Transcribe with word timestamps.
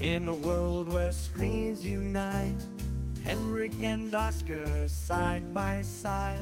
In 0.00 0.28
a 0.28 0.34
world 0.34 0.92
where 0.92 1.12
screens 1.12 1.84
unite, 1.84 2.56
Henrik 3.22 3.72
and 3.80 4.14
Oscar 4.14 4.88
side 4.88 5.54
by 5.54 5.82
side 5.82 6.38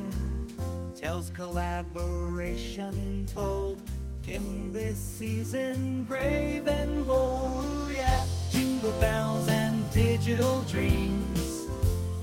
tells 0.97 1.31
collaboration 1.31 3.27
told 3.33 3.81
in 4.27 4.73
this 4.73 4.99
season, 4.99 6.05
brave 6.05 6.67
and 6.67 7.07
bold. 7.07 7.91
Yeah, 7.95 8.25
jingle 8.51 8.93
bells 9.01 9.49
and 9.49 9.89
digital 9.93 10.63
dreams 10.63 11.67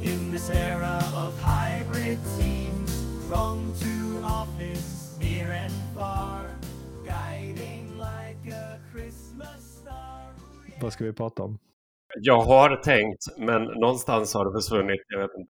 in 0.01 0.31
this 0.31 0.49
era 0.49 1.03
of 1.13 1.39
hybrid 1.41 2.19
teams, 2.37 3.05
from 3.27 3.73
to 3.79 4.21
office, 4.25 5.15
near 5.19 5.51
and 5.51 5.73
far, 5.95 6.48
Vad 10.81 10.93
ska 10.93 11.03
vi 11.05 11.13
prata 11.13 11.43
om? 11.43 11.59
Jag 12.15 12.41
har 12.41 12.75
tänkt, 12.75 13.37
men 13.37 13.63
någonstans 13.63 14.33
har 14.33 14.45
det 14.45 14.61
försvunnit. 14.61 15.01
Jag 15.07 15.19
vet 15.19 15.31
inte. 15.37 15.51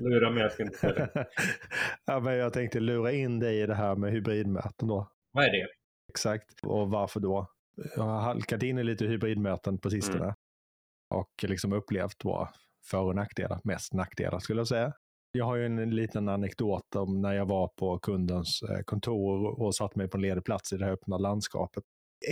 Lura 0.00 0.30
mig, 0.30 0.42
jag 0.42 0.52
ska 0.52 0.62
inte 0.62 0.78
säga 0.78 0.94
det. 0.94 1.26
ja, 2.06 2.20
men 2.20 2.36
jag 2.36 2.52
tänkte 2.52 2.80
lura 2.80 3.12
in 3.12 3.38
dig 3.38 3.60
i 3.60 3.66
det 3.66 3.74
här 3.74 3.96
med 3.96 4.12
hybridmöten 4.12 4.88
då. 4.88 5.08
Vad 5.32 5.44
är 5.44 5.52
det? 5.52 5.66
Exakt. 6.08 6.60
Och 6.62 6.90
varför 6.90 7.20
då? 7.20 7.46
Jag 7.96 8.02
har 8.02 8.20
halkat 8.20 8.62
in 8.62 8.78
i 8.78 8.84
lite 8.84 9.04
hybridmöten 9.04 9.78
på 9.78 9.90
sistone. 9.90 10.24
Mm. 10.24 10.34
Och 11.14 11.30
liksom 11.42 11.72
upplevt 11.72 12.18
då 12.18 12.48
för 12.90 12.98
och 12.98 13.14
nackdelar. 13.14 13.60
Mest 13.64 13.92
nackdelar 13.94 14.38
skulle 14.38 14.60
jag 14.60 14.68
säga. 14.68 14.92
Jag 15.32 15.44
har 15.44 15.56
ju 15.56 15.66
en 15.66 15.90
liten 15.90 16.28
anekdot 16.28 16.96
om 16.96 17.20
när 17.20 17.32
jag 17.32 17.46
var 17.46 17.68
på 17.68 17.98
kundens 17.98 18.62
eh, 18.62 18.80
kontor 18.84 19.60
och 19.62 19.74
satt 19.74 19.96
mig 19.96 20.08
på 20.08 20.16
en 20.16 20.22
ledig 20.22 20.44
plats 20.44 20.72
i 20.72 20.76
det 20.76 20.84
här 20.84 20.92
öppna 20.92 21.18
landskapet. 21.18 21.84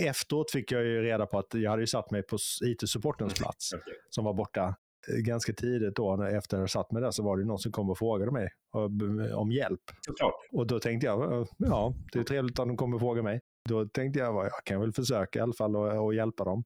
Efteråt 0.07 0.51
fick 0.51 0.71
jag 0.71 0.83
ju 0.83 1.01
reda 1.01 1.25
på 1.25 1.39
att 1.39 1.53
jag 1.53 1.69
hade 1.71 1.83
ju 1.83 1.87
satt 1.87 2.11
mig 2.11 2.23
på 2.23 2.37
IT-supportens 2.65 3.33
plats 3.39 3.73
Okej. 3.73 3.93
som 4.09 4.25
var 4.25 4.33
borta 4.33 4.75
eh, 5.09 5.15
ganska 5.15 5.53
tidigt 5.53 5.95
då. 5.95 6.15
när- 6.15 6.37
Efter 6.37 6.59
jag 6.59 6.69
satt 6.69 6.91
mig 6.91 7.01
där 7.01 7.11
så 7.11 7.23
var 7.23 7.37
det 7.37 7.45
någon 7.45 7.59
som 7.59 7.71
kom 7.71 7.89
och 7.89 7.97
frågade 7.97 8.31
mig 8.31 8.49
om- 8.71 9.31
om 9.35 9.51
hjälp. 9.51 9.81
Såklart. 10.05 10.33
Och 10.51 10.67
då 10.67 10.79
tänkte 10.79 11.05
jag, 11.07 11.33
eh, 11.41 11.47
ja, 11.57 11.93
det 12.13 12.19
är 12.19 12.23
trevligt 12.23 12.59
att 12.59 12.67
de 12.67 12.77
kommer 12.77 12.95
och 12.95 13.01
frågar 13.01 13.23
mig. 13.23 13.39
Då 13.69 13.85
tänkte 13.85 14.19
jag, 14.19 14.35
jag 14.35 14.63
kan 14.65 14.79
väl 14.81 14.93
försöka 14.93 15.39
i 15.39 15.41
alla 15.41 15.53
fall 15.53 15.75
och, 15.75 16.05
och 16.05 16.13
hjälpa 16.15 16.43
dem. 16.43 16.63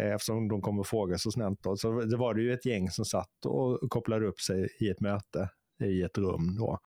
Eh, 0.00 0.14
Eftersom 0.14 0.48
de 0.48 0.60
kommer 0.62 0.80
och 0.80 0.86
frågar 0.86 1.16
så 1.16 1.30
snällt. 1.30 1.62
Då. 1.62 1.76
Så 1.76 2.00
det 2.00 2.16
var 2.16 2.34
det 2.34 2.42
ju 2.42 2.52
ett 2.52 2.66
gäng 2.66 2.90
som 2.90 3.04
satt 3.04 3.46
och 3.46 3.80
kopplade 3.90 4.26
upp 4.26 4.40
sig 4.40 4.68
i 4.80 4.88
ett 4.88 5.00
möte 5.00 5.48
i 5.84 6.02
ett 6.02 6.18
rum. 6.18 6.56
Då. 6.58 6.78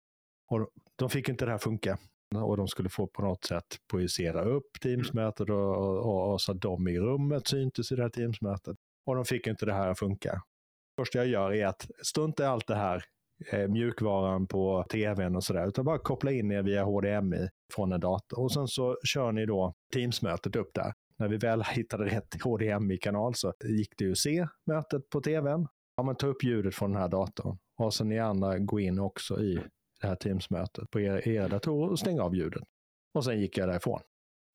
Och 0.50 0.68
de 0.96 1.10
fick 1.10 1.28
inte 1.28 1.44
det 1.44 1.50
här 1.50 1.58
funka. 1.58 1.98
Och 2.36 2.56
de 2.56 2.68
skulle 2.68 2.88
få 2.88 3.06
på 3.06 3.22
något 3.22 3.44
sätt 3.44 3.64
projicera 3.90 4.42
upp 4.42 4.80
Teamsmötet 4.82 5.50
och, 5.50 5.76
och, 5.76 6.32
och, 6.32 6.40
så 6.40 6.52
att 6.52 6.60
de 6.60 6.88
i 6.88 6.98
rummet 6.98 7.46
syntes 7.46 7.92
i 7.92 7.96
det 7.96 8.02
här 8.02 8.08
Teamsmötet. 8.08 8.76
Och 9.06 9.14
de 9.14 9.24
fick 9.24 9.46
inte 9.46 9.66
det 9.66 9.72
här 9.72 9.88
att 9.88 9.98
funka. 9.98 10.42
första 11.00 11.18
jag 11.18 11.26
gör 11.26 11.52
är 11.52 11.66
att 11.66 11.86
strunta 12.02 12.42
i 12.42 12.46
allt 12.46 12.66
det 12.66 12.74
här 12.74 13.04
eh, 13.52 13.68
mjukvaran 13.68 14.46
på 14.46 14.84
tvn 14.90 15.36
och 15.36 15.44
sådär, 15.44 15.68
utan 15.68 15.84
bara 15.84 15.98
koppla 15.98 16.30
in 16.32 16.52
er 16.52 16.62
via 16.62 16.84
HDMI 16.84 17.48
från 17.74 17.92
en 17.92 18.00
dator. 18.00 18.40
Och 18.40 18.52
sen 18.52 18.68
så 18.68 18.98
kör 19.04 19.32
ni 19.32 19.46
då 19.46 19.74
Teams-mötet 19.94 20.56
upp 20.56 20.70
där. 20.74 20.92
När 21.18 21.28
vi 21.28 21.36
väl 21.36 21.62
hittade 21.70 22.04
rätt 22.04 22.42
HDMI-kanal 22.42 23.34
så 23.34 23.52
gick 23.64 23.98
det 23.98 24.04
ju 24.04 24.12
att 24.12 24.18
se 24.18 24.46
mötet 24.66 25.10
på 25.10 25.20
tvn. 25.20 25.68
Ja, 25.96 26.02
men 26.02 26.16
ta 26.16 26.26
upp 26.26 26.44
ljudet 26.44 26.74
från 26.74 26.92
den 26.92 27.00
här 27.00 27.08
datorn. 27.08 27.58
Och 27.78 27.94
så 27.94 28.04
ni 28.04 28.18
andra 28.18 28.58
gå 28.58 28.80
in 28.80 28.98
också 28.98 29.40
i 29.40 29.60
det 30.02 30.08
här 30.08 30.16
Teams-mötet 30.16 30.90
på 30.90 31.00
era, 31.00 31.20
era 31.22 31.48
datorer 31.48 31.90
och 31.90 31.98
stänga 31.98 32.22
av 32.22 32.34
ljudet. 32.34 32.62
Och 33.14 33.24
sen 33.24 33.40
gick 33.40 33.58
jag 33.58 33.68
därifrån. 33.68 34.00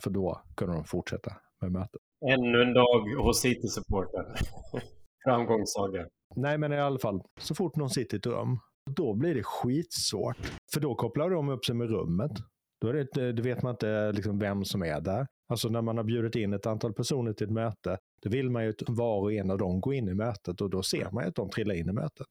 För 0.03 0.09
då 0.09 0.41
kunde 0.55 0.75
de 0.75 0.83
fortsätta 0.83 1.37
med 1.61 1.71
mötet. 1.71 2.01
Ännu 2.25 2.61
en 2.61 2.73
dag 2.73 3.23
hos 3.23 3.45
IT-supporten. 3.45 4.25
Framgångssaga. 5.25 6.07
Nej, 6.35 6.57
men 6.57 6.73
i 6.73 6.79
alla 6.79 6.99
fall, 6.99 7.21
så 7.39 7.55
fort 7.55 7.75
någon 7.75 7.89
sitter 7.89 8.17
i 8.17 8.19
ett 8.19 8.25
rum, 8.25 8.59
då 8.95 9.13
blir 9.13 9.35
det 9.35 9.43
skitsvårt. 9.43 10.37
För 10.73 10.79
då 10.79 10.95
kopplar 10.95 11.29
de 11.29 11.49
upp 11.49 11.65
sig 11.65 11.75
med 11.75 11.89
rummet. 11.89 12.31
Då, 12.81 12.87
är 12.87 12.93
det, 12.93 13.01
inte- 13.01 13.31
då 13.31 13.43
vet 13.43 13.61
man 13.63 13.71
inte 13.71 14.11
liksom 14.11 14.39
vem 14.39 14.65
som 14.65 14.83
är 14.83 15.01
där. 15.01 15.27
Alltså 15.49 15.69
när 15.69 15.81
man 15.81 15.97
har 15.97 16.03
bjudit 16.03 16.35
in 16.35 16.53
ett 16.53 16.65
antal 16.65 16.93
personer 16.93 17.33
till 17.33 17.47
ett 17.47 17.53
möte, 17.53 17.97
då 18.21 18.29
vill 18.29 18.49
man 18.49 18.63
ju 18.63 18.69
att 18.69 18.75
var 18.87 19.21
och 19.21 19.33
en 19.33 19.51
av 19.51 19.57
dem 19.57 19.81
går 19.81 19.93
in 19.93 20.07
i 20.07 20.13
mötet 20.13 20.61
och 20.61 20.69
då 20.69 20.83
ser 20.83 21.11
man 21.11 21.23
ju 21.23 21.29
att 21.29 21.35
de 21.35 21.49
trillar 21.49 21.75
in 21.75 21.89
i 21.89 21.93
mötet. 21.93 22.27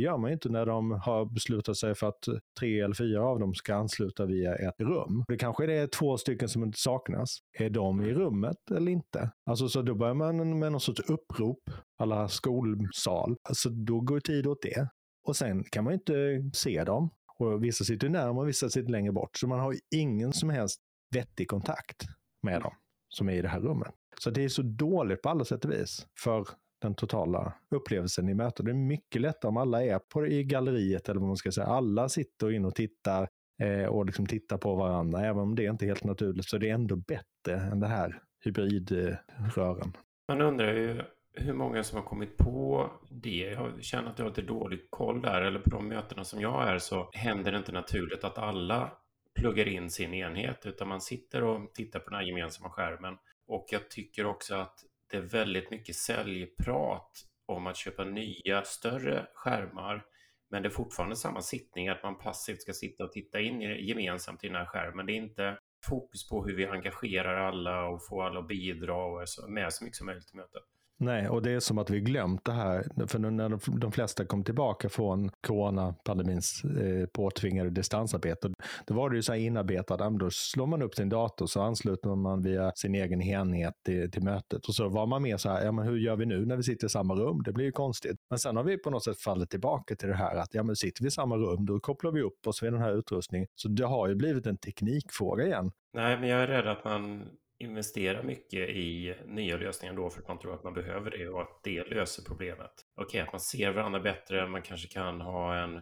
Det 0.00 0.04
gör 0.04 0.18
man 0.18 0.30
ju 0.30 0.34
inte 0.34 0.48
när 0.48 0.66
de 0.66 0.90
har 0.90 1.24
beslutat 1.34 1.76
sig 1.76 1.94
för 1.94 2.08
att 2.08 2.24
tre 2.58 2.80
eller 2.80 2.94
fyra 2.94 3.24
av 3.24 3.40
dem 3.40 3.54
ska 3.54 3.74
ansluta 3.74 4.26
via 4.26 4.54
ett 4.54 4.80
rum. 4.80 5.24
Det 5.28 5.36
kanske 5.36 5.72
är 5.72 5.86
två 5.86 6.16
stycken 6.16 6.48
som 6.48 6.64
inte 6.64 6.78
saknas. 6.78 7.38
Är 7.58 7.70
de 7.70 8.00
i 8.00 8.14
rummet 8.14 8.70
eller 8.70 8.92
inte? 8.92 9.30
Alltså 9.46 9.68
så 9.68 9.82
då 9.82 9.94
börjar 9.94 10.14
man 10.14 10.58
med 10.58 10.72
någon 10.72 10.80
sorts 10.80 11.00
upprop 11.00 11.58
alla 11.98 12.28
skolsal. 12.28 13.36
Alltså 13.48 13.70
då 13.70 14.00
går 14.00 14.20
tid 14.20 14.46
åt 14.46 14.62
det. 14.62 14.88
Och 15.26 15.36
sen 15.36 15.64
kan 15.64 15.84
man 15.84 15.92
ju 15.92 15.94
inte 15.94 16.50
se 16.58 16.84
dem. 16.84 17.10
Och 17.38 17.64
vissa 17.64 17.84
sitter 17.84 18.08
närmare 18.08 18.42
och 18.42 18.48
vissa 18.48 18.68
sitter 18.68 18.90
längre 18.90 19.12
bort. 19.12 19.36
Så 19.36 19.48
man 19.48 19.60
har 19.60 19.72
ju 19.72 19.78
ingen 19.94 20.32
som 20.32 20.50
helst 20.50 20.80
vettig 21.14 21.48
kontakt 21.48 22.02
med 22.42 22.62
dem 22.62 22.72
som 23.08 23.28
är 23.28 23.32
i 23.32 23.42
det 23.42 23.48
här 23.48 23.60
rummet. 23.60 23.94
Så 24.18 24.30
det 24.30 24.44
är 24.44 24.48
så 24.48 24.62
dåligt 24.62 25.22
på 25.22 25.28
alla 25.28 25.44
sätt 25.44 25.64
och 25.64 25.72
vis 25.72 26.06
för 26.24 26.46
den 26.80 26.94
totala 26.94 27.52
upplevelsen 27.70 28.28
i 28.28 28.34
mötet. 28.34 28.66
Det 28.66 28.72
är 28.72 28.74
mycket 28.74 29.20
lättare 29.20 29.48
om 29.48 29.56
alla 29.56 29.84
är 29.84 29.98
på, 29.98 30.26
i 30.26 30.44
galleriet 30.44 31.08
eller 31.08 31.20
vad 31.20 31.28
man 31.28 31.36
ska 31.36 31.52
säga. 31.52 31.66
Alla 31.66 32.08
sitter 32.08 32.52
in 32.52 32.64
och 32.64 32.74
tittar 32.74 33.28
eh, 33.62 33.86
och 33.86 34.06
liksom 34.06 34.26
tittar 34.26 34.58
på 34.58 34.74
varandra. 34.74 35.20
Även 35.20 35.42
om 35.42 35.54
det 35.54 35.64
inte 35.64 35.84
är 35.84 35.86
helt 35.86 36.04
naturligt 36.04 36.48
så 36.48 36.56
är 36.56 36.60
det 36.60 36.70
ändå 36.70 36.96
bättre 36.96 37.60
än 37.72 37.80
det 37.80 37.86
här 37.86 38.22
hybridrören. 38.44 39.96
Man 40.28 40.40
undrar 40.40 40.72
ju 40.72 41.02
hur 41.34 41.52
många 41.52 41.84
som 41.84 41.98
har 41.98 42.04
kommit 42.04 42.36
på 42.36 42.90
det. 43.10 43.56
Jag 43.58 43.84
känner 43.84 44.10
att 44.10 44.18
jag 44.18 44.24
har 44.24 44.30
lite 44.30 44.42
dålig 44.42 44.90
koll 44.90 45.22
där. 45.22 45.42
Eller 45.42 45.60
på 45.60 45.70
de 45.70 45.88
mötena 45.88 46.24
som 46.24 46.40
jag 46.40 46.68
är 46.68 46.78
så 46.78 47.10
händer 47.12 47.52
det 47.52 47.58
inte 47.58 47.72
naturligt 47.72 48.24
att 48.24 48.38
alla 48.38 48.92
pluggar 49.34 49.68
in 49.68 49.90
sin 49.90 50.14
enhet. 50.14 50.66
Utan 50.66 50.88
man 50.88 51.00
sitter 51.00 51.42
och 51.42 51.74
tittar 51.74 52.00
på 52.00 52.10
den 52.10 52.18
här 52.18 52.26
gemensamma 52.26 52.70
skärmen. 52.70 53.16
Och 53.46 53.66
jag 53.70 53.90
tycker 53.90 54.26
också 54.26 54.54
att 54.54 54.84
det 55.10 55.16
är 55.16 55.20
väldigt 55.20 55.70
mycket 55.70 55.96
säljprat 55.96 57.10
om 57.46 57.66
att 57.66 57.76
köpa 57.76 58.04
nya 58.04 58.64
större 58.64 59.26
skärmar. 59.34 60.04
Men 60.50 60.62
det 60.62 60.68
är 60.68 60.70
fortfarande 60.70 61.16
samma 61.16 61.40
sittning, 61.40 61.88
att 61.88 62.02
man 62.02 62.18
passivt 62.18 62.62
ska 62.62 62.72
sitta 62.72 63.04
och 63.04 63.12
titta 63.12 63.40
in 63.40 63.60
gemensamt 63.60 64.44
i 64.44 64.46
den 64.46 64.56
här 64.56 64.66
skärmen. 64.66 65.06
Det 65.06 65.12
är 65.12 65.16
inte 65.16 65.58
fokus 65.86 66.28
på 66.28 66.44
hur 66.44 66.56
vi 66.56 66.66
engagerar 66.66 67.36
alla 67.36 67.86
och 67.86 68.06
får 68.06 68.26
alla 68.26 68.40
att 68.40 68.48
bidra 68.48 69.04
och 69.04 69.22
är 69.22 69.48
med 69.48 69.72
så 69.72 69.84
mycket 69.84 69.96
som 69.96 70.06
möjligt 70.06 70.34
i 70.34 70.36
mötet. 70.36 70.62
Nej, 71.02 71.28
och 71.28 71.42
det 71.42 71.50
är 71.50 71.60
som 71.60 71.78
att 71.78 71.90
vi 71.90 72.00
glömt 72.00 72.44
det 72.44 72.52
här. 72.52 73.06
För 73.06 73.18
när 73.18 73.78
de, 73.80 73.92
flesta 73.92 74.24
kom 74.24 74.44
tillbaka 74.44 74.88
från 74.88 75.30
coronapandemins 75.46 76.64
eh, 76.64 77.06
påtvingade 77.06 77.70
distansarbete, 77.70 78.52
då 78.86 78.94
var 78.94 79.10
det 79.10 79.16
ju 79.16 79.22
så 79.22 79.32
här 79.32 79.40
inarbetat, 79.40 80.00
ja, 80.00 80.10
men 80.10 80.18
då 80.18 80.30
slår 80.30 80.66
man 80.66 80.82
upp 80.82 80.94
sin 80.94 81.08
dator 81.08 81.46
så 81.46 81.62
ansluter 81.62 82.14
man 82.14 82.42
via 82.42 82.72
sin 82.74 82.94
egen 82.94 83.22
enhet 83.22 83.74
till, 83.84 84.10
till 84.10 84.22
mötet. 84.22 84.66
Och 84.66 84.74
så 84.74 84.88
var 84.88 85.06
man 85.06 85.22
mer 85.22 85.36
så 85.36 85.48
här, 85.48 85.64
ja 85.64 85.72
men 85.72 85.86
hur 85.86 85.96
gör 85.96 86.16
vi 86.16 86.26
nu 86.26 86.46
när 86.46 86.56
vi 86.56 86.62
sitter 86.62 86.86
i 86.86 86.90
samma 86.90 87.14
rum? 87.14 87.42
Det 87.44 87.52
blir 87.52 87.64
ju 87.64 87.72
konstigt. 87.72 88.16
Men 88.30 88.38
sen 88.38 88.56
har 88.56 88.64
vi 88.64 88.78
på 88.78 88.90
något 88.90 89.04
sätt 89.04 89.18
fallit 89.18 89.50
tillbaka 89.50 89.96
till 89.96 90.08
det 90.08 90.16
här 90.16 90.36
att, 90.36 90.54
ja 90.54 90.62
men 90.62 90.76
sitter 90.76 91.02
vi 91.02 91.08
i 91.08 91.10
samma 91.10 91.36
rum, 91.36 91.66
då 91.66 91.80
kopplar 91.80 92.12
vi 92.12 92.22
upp 92.22 92.46
oss 92.46 92.62
vid 92.62 92.72
den 92.72 92.82
här 92.82 92.98
utrustningen. 92.98 93.48
Så 93.54 93.68
det 93.68 93.86
har 93.86 94.08
ju 94.08 94.14
blivit 94.14 94.46
en 94.46 94.56
teknikfråga 94.56 95.46
igen. 95.46 95.70
Nej, 95.94 96.20
men 96.20 96.28
jag 96.28 96.42
är 96.42 96.46
rädd 96.46 96.66
att 96.66 96.84
man 96.84 97.24
investerar 97.60 98.22
mycket 98.22 98.68
i 98.68 99.14
nya 99.26 99.56
lösningar 99.56 99.94
då 99.94 100.10
för 100.10 100.20
att 100.20 100.28
man 100.28 100.38
tror 100.38 100.54
att 100.54 100.64
man 100.64 100.74
behöver 100.74 101.10
det 101.10 101.28
och 101.28 101.42
att 101.42 101.60
det 101.62 101.84
löser 101.84 102.22
problemet. 102.22 102.70
Okej, 102.94 103.20
att 103.20 103.32
man 103.32 103.40
ser 103.40 103.70
varandra 103.70 104.00
bättre, 104.00 104.48
man 104.48 104.62
kanske 104.62 104.88
kan 104.88 105.20
ha 105.20 105.56
en 105.56 105.80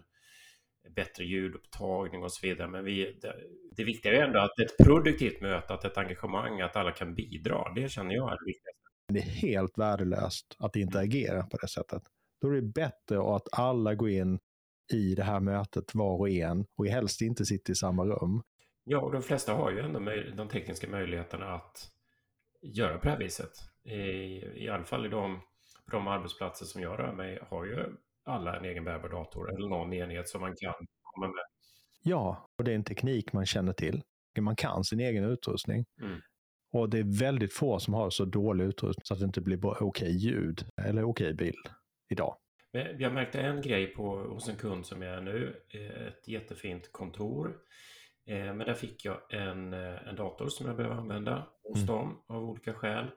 bättre 0.95 1.25
ljudupptagning 1.25 2.23
och 2.23 2.33
så 2.33 2.47
vidare. 2.47 2.69
Men 2.69 2.85
vi, 2.85 3.19
det, 3.23 3.35
det 3.77 3.85
viktiga 3.85 4.13
är 4.13 4.27
ändå 4.27 4.39
att 4.39 4.59
ett 4.59 4.77
produktivt 4.87 5.41
möte, 5.41 5.75
att 5.75 5.85
ett 5.85 5.99
engagemang, 5.99 6.61
att 6.61 6.77
alla 6.77 6.93
kan 6.93 7.15
bidra. 7.15 7.73
Det 7.75 7.89
känner 7.89 8.15
jag 8.15 8.33
är 8.33 8.37
det 8.37 8.47
viktigaste. 8.47 8.79
Det 9.09 9.19
är 9.19 9.49
helt 9.49 9.79
värdelöst 9.79 10.57
att 10.59 10.77
interagera 10.77 11.43
på 11.43 11.57
det 11.57 11.69
sättet. 11.69 12.03
Då 12.41 12.49
är 12.49 12.53
det 12.53 12.63
bättre 12.63 13.37
att 13.37 13.49
alla 13.53 13.95
går 13.95 14.11
in 14.11 14.39
i 14.93 15.15
det 15.15 15.23
här 15.23 15.41
mötet 15.41 15.95
var 15.95 16.19
och 16.19 16.29
en 16.29 16.65
och 16.77 16.87
helst 16.87 17.21
inte 17.21 17.45
sitter 17.45 17.73
i 17.73 17.77
samma 17.77 18.05
rum. 18.05 18.43
Ja, 18.91 19.01
och 19.01 19.13
de 19.13 19.23
flesta 19.23 19.55
har 19.55 19.71
ju 19.71 19.81
ändå 19.81 20.01
de 20.37 20.49
tekniska 20.49 20.89
möjligheterna 20.89 21.55
att 21.55 21.91
göra 22.63 22.99
på 22.99 23.05
det 23.05 23.11
här 23.11 23.19
viset. 23.19 23.51
I, 23.85 23.95
i 24.65 24.69
alla 24.69 24.85
fall 24.85 25.07
i 25.07 25.09
de, 25.09 25.41
på 25.91 25.97
de 25.97 26.09
arbetsplatser 26.09 26.67
som 26.67 26.83
jag 26.83 26.99
rör 26.99 27.13
mig 27.13 27.39
har 27.51 27.65
ju 27.65 27.85
alla 28.25 28.57
en 28.57 28.65
egen 28.65 28.85
bärbar 28.85 29.09
dator 29.09 29.55
eller 29.55 29.69
någon 29.69 29.93
enhet 29.93 30.29
som 30.29 30.41
man 30.41 30.55
kan 30.57 30.75
komma 31.03 31.27
med. 31.27 31.45
Ja, 32.03 32.47
och 32.59 32.65
det 32.65 32.71
är 32.71 32.75
en 32.75 32.85
teknik 32.85 33.33
man 33.33 33.47
känner 33.47 33.73
till. 33.73 34.03
Man 34.41 34.57
kan 34.57 34.85
sin 34.85 35.01
egen 35.01 35.25
utrustning. 35.25 35.85
Mm. 36.01 36.21
Och 36.73 36.91
det 36.91 36.99
är 36.99 37.19
väldigt 37.19 37.53
få 37.53 37.79
som 37.79 37.95
har 37.95 38.11
så 38.11 38.25
dålig 38.25 38.65
utrustning 38.65 39.05
så 39.05 39.15
att 39.15 39.21
det 39.21 39.27
inte 39.27 39.41
blir 39.41 39.83
okej 39.83 40.17
ljud 40.17 40.67
eller 40.83 41.05
okej 41.05 41.35
bild 41.35 41.69
idag. 42.11 42.37
Jag 42.99 43.13
märkte 43.13 43.41
en 43.41 43.63
grej 43.63 43.87
på, 43.87 44.17
hos 44.17 44.49
en 44.49 44.57
kund 44.57 44.87
som 44.87 45.03
jag 45.03 45.15
är 45.15 45.21
nu, 45.21 45.63
ett 46.09 46.29
jättefint 46.29 46.93
kontor. 46.93 47.57
Eh, 48.29 48.55
Men 48.55 48.59
där 48.59 48.75
fick 48.75 49.05
jag 49.05 49.21
en, 49.35 49.73
eh, 49.73 50.09
en 50.09 50.17
dator 50.17 50.49
som 50.49 50.67
jag 50.67 50.77
behöver 50.77 50.97
använda 50.97 51.47
hos 51.63 51.77
Mm. 51.77 51.87
dem 51.87 52.25
av 52.29 52.45
olika 52.45 52.75
skäl. 52.75 53.11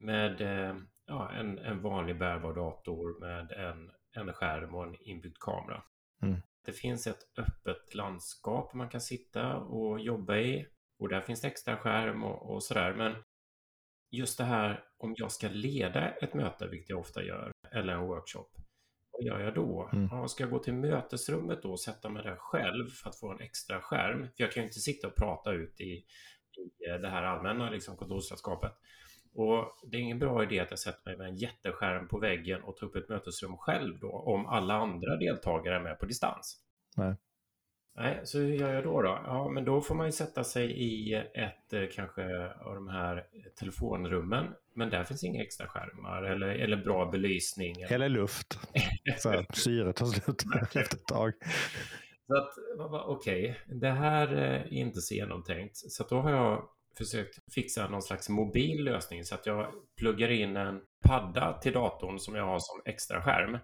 Med 0.00 0.40
eh, 0.40 0.76
ja, 1.06 1.30
en, 1.32 1.58
en 1.58 1.82
vanlig 1.82 2.18
bärbar 2.18 2.54
dator 2.54 3.20
med 3.20 3.52
en, 3.52 3.90
en 4.16 4.32
skärm 4.32 4.74
och 4.74 4.84
en 4.84 4.96
inbyggd 5.00 5.36
kamera. 5.40 5.82
Mm. 6.22 6.40
Det 6.64 6.72
finns 6.72 7.06
ett 7.06 7.38
öppet 7.38 7.94
landskap 7.94 8.74
man 8.74 8.88
kan 8.88 9.00
sitta 9.00 9.56
och 9.56 10.00
jobba 10.00 10.36
i 10.36 10.66
och 10.98 11.08
där 11.08 11.20
finns 11.20 11.40
det 11.40 11.48
extra 11.48 11.76
skärm 11.76 12.24
och, 12.24 12.54
och 12.54 12.62
sådär. 12.62 12.94
Men 12.94 13.14
just 14.10 14.38
det 14.38 14.44
här 14.44 14.84
om 14.98 15.14
jag 15.16 15.32
ska 15.32 15.48
leda 15.48 16.10
ett 16.10 16.34
möte, 16.34 16.68
vilket 16.68 16.90
jag 16.90 16.98
ofta 16.98 17.22
gör, 17.22 17.52
eller 17.72 17.92
en 17.92 18.06
workshop. 18.06 18.48
Vad 19.18 19.26
gör 19.26 19.40
jag 19.40 19.54
då? 19.54 19.90
Mm. 19.92 20.08
Ja, 20.10 20.28
ska 20.28 20.42
jag 20.42 20.50
gå 20.50 20.58
till 20.58 20.74
mötesrummet 20.74 21.62
då 21.62 21.70
och 21.70 21.80
sätta 21.80 22.08
mig 22.08 22.22
där 22.22 22.36
själv 22.36 22.88
för 22.88 23.08
att 23.08 23.16
få 23.16 23.32
en 23.32 23.40
extra 23.40 23.80
skärm? 23.80 24.22
För 24.22 24.44
jag 24.44 24.52
kan 24.52 24.62
ju 24.62 24.66
inte 24.66 24.80
sitta 24.80 25.06
och 25.06 25.16
prata 25.16 25.52
ut 25.52 25.80
i, 25.80 25.84
i 25.84 26.04
det 27.00 27.08
här 27.08 27.22
allmänna 27.22 27.70
liksom, 27.70 27.96
kontorslandskapet. 27.96 28.72
Och 29.34 29.64
det 29.90 29.96
är 29.96 30.00
ingen 30.00 30.18
bra 30.18 30.42
idé 30.42 30.60
att 30.60 30.70
jag 30.70 30.78
sätter 30.78 31.10
mig 31.10 31.18
med 31.18 31.28
en 31.28 31.36
jätteskärm 31.36 32.08
på 32.08 32.18
väggen 32.18 32.62
och 32.62 32.76
tar 32.76 32.86
upp 32.86 32.96
ett 32.96 33.08
mötesrum 33.08 33.56
själv 33.56 33.98
då, 33.98 34.10
om 34.10 34.46
alla 34.46 34.74
andra 34.74 35.16
deltagare 35.16 35.76
är 35.76 35.80
med 35.80 35.98
på 35.98 36.06
distans. 36.06 36.60
Nej. 36.96 37.16
Nej, 38.00 38.20
så 38.24 38.38
hur 38.38 38.54
gör 38.54 38.74
jag 38.74 38.84
då? 38.84 39.02
då? 39.02 39.20
Ja, 39.24 39.48
men 39.48 39.64
då 39.64 39.80
får 39.80 39.94
man 39.94 40.06
ju 40.06 40.12
sätta 40.12 40.44
sig 40.44 40.72
i 40.72 41.14
ett 41.14 41.72
eh, 41.72 41.82
kanske 41.94 42.52
av 42.52 42.74
de 42.74 42.88
här 42.88 43.26
telefonrummen. 43.58 44.46
Men 44.74 44.90
där 44.90 45.04
finns 45.04 45.24
inga 45.24 45.42
extra 45.42 45.66
skärmar 45.66 46.22
eller, 46.22 46.48
eller 46.48 46.76
bra 46.76 47.10
belysning. 47.10 47.74
Eller 47.88 48.08
luft. 48.08 48.58
Så 49.18 49.30
här, 49.30 49.46
syret 49.54 49.96
tar 49.96 50.06
slut 50.06 50.44
efter 50.64 50.80
ett 50.80 51.06
tag. 51.06 51.32
Så 52.26 52.36
att, 52.36 52.48
okej, 53.06 53.60
det 53.66 53.90
här 53.90 54.32
eh, 54.32 54.60
är 54.60 54.72
inte 54.72 55.00
så 55.00 55.14
genomtänkt. 55.14 55.76
Så 55.76 56.02
att 56.02 56.08
då 56.08 56.20
har 56.20 56.30
jag 56.30 56.68
försökt 56.98 57.52
fixa 57.54 57.88
någon 57.88 58.02
slags 58.02 58.28
mobil 58.28 58.84
lösning 58.84 59.24
så 59.24 59.34
att 59.34 59.46
jag 59.46 59.72
pluggar 59.98 60.30
in 60.30 60.56
en 60.56 60.80
padda 61.04 61.58
till 61.62 61.72
datorn 61.72 62.18
som 62.18 62.34
jag 62.34 62.46
har 62.46 62.58
som 62.58 62.82
extra 62.84 63.22
skärm. 63.22 63.58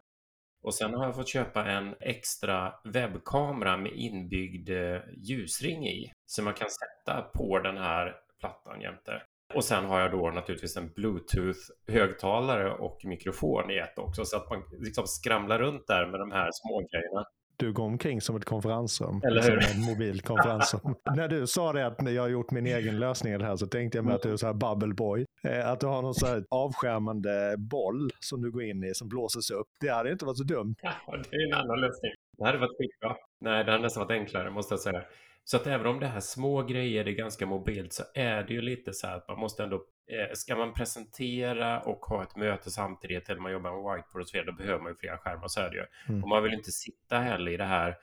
Och 0.64 0.74
sen 0.74 0.94
har 0.94 1.04
jag 1.04 1.14
fått 1.14 1.28
köpa 1.28 1.64
en 1.64 1.94
extra 2.00 2.74
webbkamera 2.84 3.76
med 3.76 3.92
inbyggd 3.92 4.70
eh, 4.70 5.00
ljusring 5.16 5.88
i 5.88 6.12
som 6.26 6.44
man 6.44 6.54
kan 6.54 6.68
sätta 6.70 7.22
på 7.22 7.58
den 7.58 7.76
här 7.76 8.16
plattan 8.40 8.80
jämte. 8.80 9.22
Och 9.54 9.64
sen 9.64 9.84
har 9.84 10.00
jag 10.00 10.10
då 10.10 10.30
naturligtvis 10.30 10.76
en 10.76 10.90
bluetooth-högtalare 10.94 12.70
och 12.70 13.04
mikrofon 13.04 13.70
i 13.70 13.78
ett 13.78 13.98
också 13.98 14.24
så 14.24 14.36
att 14.36 14.50
man 14.50 14.62
liksom 14.70 15.06
skramlar 15.06 15.58
runt 15.58 15.86
där 15.86 16.06
med 16.06 16.20
de 16.20 16.30
här 16.32 16.50
smågrejerna. 16.52 17.24
Du 17.56 17.72
går 17.72 17.84
omkring 17.84 18.20
som 18.20 18.36
ett 18.36 18.44
konferensrum. 18.44 19.20
Eller 19.24 19.42
hur? 19.42 19.60
Som 19.60 19.80
en 19.80 19.86
mobil 19.86 20.20
konferensrum. 20.20 20.94
När 21.16 21.28
du 21.28 21.46
sa 21.46 21.72
det 21.72 21.86
att 21.86 22.12
jag 22.12 22.22
har 22.22 22.28
gjort 22.28 22.50
min 22.50 22.66
egen 22.66 22.98
lösning 22.98 23.32
i 23.32 23.38
det 23.38 23.44
här 23.44 23.56
så 23.56 23.66
tänkte 23.66 23.98
jag 23.98 24.04
mig 24.04 24.14
att 24.14 24.22
du 24.22 24.32
är 24.32 24.36
så 24.36 24.46
här 24.46 24.54
bubble 24.54 24.94
boy. 24.94 25.26
Eh, 25.48 25.68
Att 25.70 25.80
du 25.80 25.86
har 25.86 26.02
någon 26.02 26.14
så 26.14 26.26
här 26.26 26.44
avskärmande 26.50 27.54
boll 27.58 28.10
som 28.20 28.42
du 28.42 28.50
går 28.50 28.62
in 28.62 28.84
i 28.84 28.94
som 28.94 29.08
blåses 29.08 29.50
upp. 29.50 29.66
Det 29.80 29.88
hade 29.88 30.12
inte 30.12 30.24
varit 30.24 30.38
så 30.38 30.44
dumt. 30.44 30.74
Ja, 30.82 30.92
det 31.30 31.36
är 31.36 31.46
en 31.46 31.54
annan 31.54 31.80
lösning. 31.80 32.10
Det 32.38 32.44
hade 32.44 32.58
varit 32.58 32.76
skitbra. 32.78 33.16
Nej, 33.44 33.64
det 33.64 33.70
hade 33.70 33.82
nästan 33.82 34.06
varit 34.06 34.18
enklare 34.20 34.50
måste 34.50 34.72
jag 34.72 34.80
säga. 34.80 35.02
Så 35.44 35.56
att 35.56 35.66
även 35.66 35.86
om 35.86 36.00
det 36.00 36.06
här 36.06 36.20
små 36.20 36.62
grejer 36.62 37.08
är 37.08 37.12
ganska 37.12 37.46
mobilt 37.46 37.92
så 37.92 38.02
är 38.14 38.42
det 38.42 38.54
ju 38.54 38.60
lite 38.60 38.92
så 38.92 39.06
här 39.06 39.16
att 39.16 39.28
man 39.28 39.38
måste 39.38 39.62
ändå, 39.62 39.76
eh, 40.10 40.32
ska 40.34 40.56
man 40.56 40.74
presentera 40.74 41.80
och 41.80 41.98
ha 41.98 42.22
ett 42.22 42.36
möte 42.36 42.70
samtidigt 42.70 43.28
eller 43.28 43.40
man 43.40 43.52
jobbar 43.52 43.70
med 43.70 43.96
whiteboard 43.96 44.22
och 44.22 44.28
så 44.28 44.36
vidare, 44.36 44.50
då 44.50 44.56
behöver 44.56 44.82
man 44.82 44.92
ju 44.92 44.96
flera 44.96 45.18
skärmar, 45.18 45.48
så 45.48 45.60
är 45.60 45.70
det 45.70 45.76
ju. 45.76 45.84
Mm. 46.08 46.22
Och 46.22 46.28
man 46.28 46.42
vill 46.42 46.52
inte 46.52 46.72
sitta 46.72 47.18
heller 47.18 47.52
i 47.52 47.56
det 47.56 47.64
här 47.64 47.96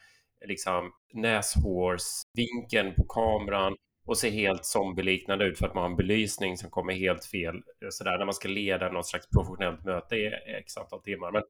liksom 0.46 0.92
näshårsvinkeln 1.14 2.96
på 2.96 3.04
kameran 3.04 3.76
och 4.06 4.18
se 4.18 4.30
helt 4.30 4.66
zombieliknande 4.66 5.46
ut 5.46 5.58
för 5.58 5.68
att 5.68 5.74
man 5.74 5.84
har 5.84 5.90
en 5.90 5.98
belysning 5.98 6.58
som 6.58 6.70
kommer 6.70 6.94
helt 6.94 7.26
fel 7.26 7.56
eh, 7.56 7.88
sådär 7.90 8.18
när 8.18 8.26
man 8.26 8.34
ska 8.34 8.48
leda 8.48 8.92
något 8.92 9.08
slags 9.08 9.30
professionellt 9.30 9.86
möte 9.86 10.16
i 10.16 10.28
x 10.60 10.78
antal 10.78 11.02
timmar. 11.02 11.32
Men, 11.32 11.44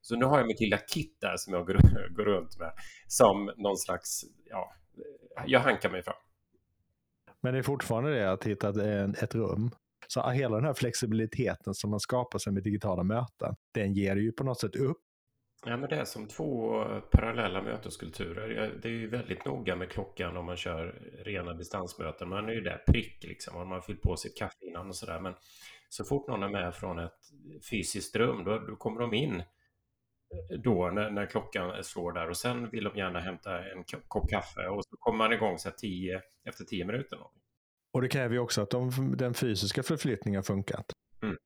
så 0.00 0.16
nu 0.16 0.24
har 0.24 0.38
jag 0.38 0.46
mitt 0.46 0.60
lilla 0.60 0.78
kit 0.78 1.18
där 1.20 1.36
som 1.36 1.54
jag 1.54 1.66
går, 1.66 1.74
går 2.16 2.24
runt 2.24 2.58
med 2.58 2.72
som 3.06 3.52
någon 3.56 3.76
slags, 3.76 4.24
ja, 4.44 4.72
jag 5.46 5.60
hankar 5.60 5.90
mig 5.90 6.02
fram. 6.02 6.16
Men 7.40 7.52
det 7.52 7.58
är 7.58 7.62
fortfarande 7.62 8.10
det 8.10 8.32
att 8.32 8.44
hitta 8.44 8.68
ett, 9.22 9.34
rum. 9.34 9.70
Så 10.08 10.30
hela 10.30 10.56
den 10.56 10.64
här 10.64 10.74
flexibiliteten 10.74 11.74
som 11.74 11.90
man 11.90 12.00
skapar 12.00 12.38
sig 12.38 12.52
med 12.52 12.62
digitala 12.62 13.02
möten, 13.02 13.54
den 13.74 13.92
ger 13.92 14.16
ju 14.16 14.32
på 14.32 14.44
något 14.44 14.60
sätt 14.60 14.76
upp. 14.76 14.96
Ja, 15.66 15.76
men 15.76 15.88
det 15.88 15.96
är 15.96 16.04
som 16.04 16.28
två 16.28 16.84
parallella 17.10 17.62
möteskulturer. 17.62 18.78
Det 18.82 18.88
är 18.88 18.92
ju 18.92 19.08
väldigt 19.08 19.44
noga 19.44 19.76
med 19.76 19.90
klockan 19.90 20.36
om 20.36 20.46
man 20.46 20.56
kör 20.56 21.12
rena 21.24 21.54
distansmöten. 21.54 22.28
Man 22.28 22.48
är 22.48 22.52
ju 22.52 22.60
där 22.60 22.82
prick 22.86 23.24
liksom. 23.24 23.56
och 23.56 23.66
Man 23.66 23.74
har 23.74 23.80
fyllt 23.80 24.02
på 24.02 24.16
sitt 24.16 24.38
kaffe 24.38 24.66
innan 24.66 24.88
och 24.88 24.96
sådär. 24.96 25.20
Men 25.20 25.34
så 25.88 26.04
fort 26.04 26.28
någon 26.28 26.42
är 26.42 26.48
med 26.48 26.74
från 26.74 26.98
ett 26.98 27.20
fysiskt 27.70 28.16
rum, 28.16 28.44
då, 28.44 28.58
då 28.58 28.76
kommer 28.76 29.00
de 29.00 29.14
in 29.14 29.42
då 30.64 30.90
när, 30.90 31.10
när 31.10 31.26
klockan 31.26 31.84
slår 31.84 32.12
där 32.12 32.28
och 32.30 32.36
sen 32.36 32.70
vill 32.70 32.84
de 32.84 32.96
gärna 32.96 33.20
hämta 33.20 33.58
en 33.58 33.84
ko- 33.84 34.00
kopp 34.08 34.30
kaffe 34.30 34.68
och 34.68 34.84
så 34.84 34.96
kommer 34.96 35.18
man 35.18 35.32
igång 35.32 35.58
så 35.58 35.70
tio, 35.70 36.22
efter 36.48 36.64
tio 36.64 36.84
minuter. 36.84 37.18
Och 37.92 38.02
det 38.02 38.08
kräver 38.08 38.34
ju 38.34 38.40
också 38.40 38.62
att 38.62 38.70
de, 38.70 38.90
den 39.16 39.34
fysiska 39.34 39.82
förflyttningen 39.82 40.38
har 40.38 40.42
funkat. 40.42 40.86
Mm. 41.22 41.36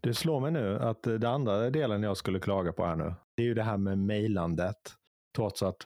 Det 0.00 0.14
slår 0.14 0.40
mig 0.40 0.50
nu 0.50 0.78
att 0.78 1.02
det 1.02 1.28
andra 1.28 1.70
delen 1.70 2.02
jag 2.02 2.16
skulle 2.16 2.40
klaga 2.40 2.72
på 2.72 2.84
här 2.84 2.96
nu, 2.96 3.14
det 3.36 3.42
är 3.42 3.46
ju 3.46 3.54
det 3.54 3.62
här 3.62 3.76
med 3.78 3.98
mejlandet. 3.98 4.76
Trots 5.36 5.62
att 5.62 5.76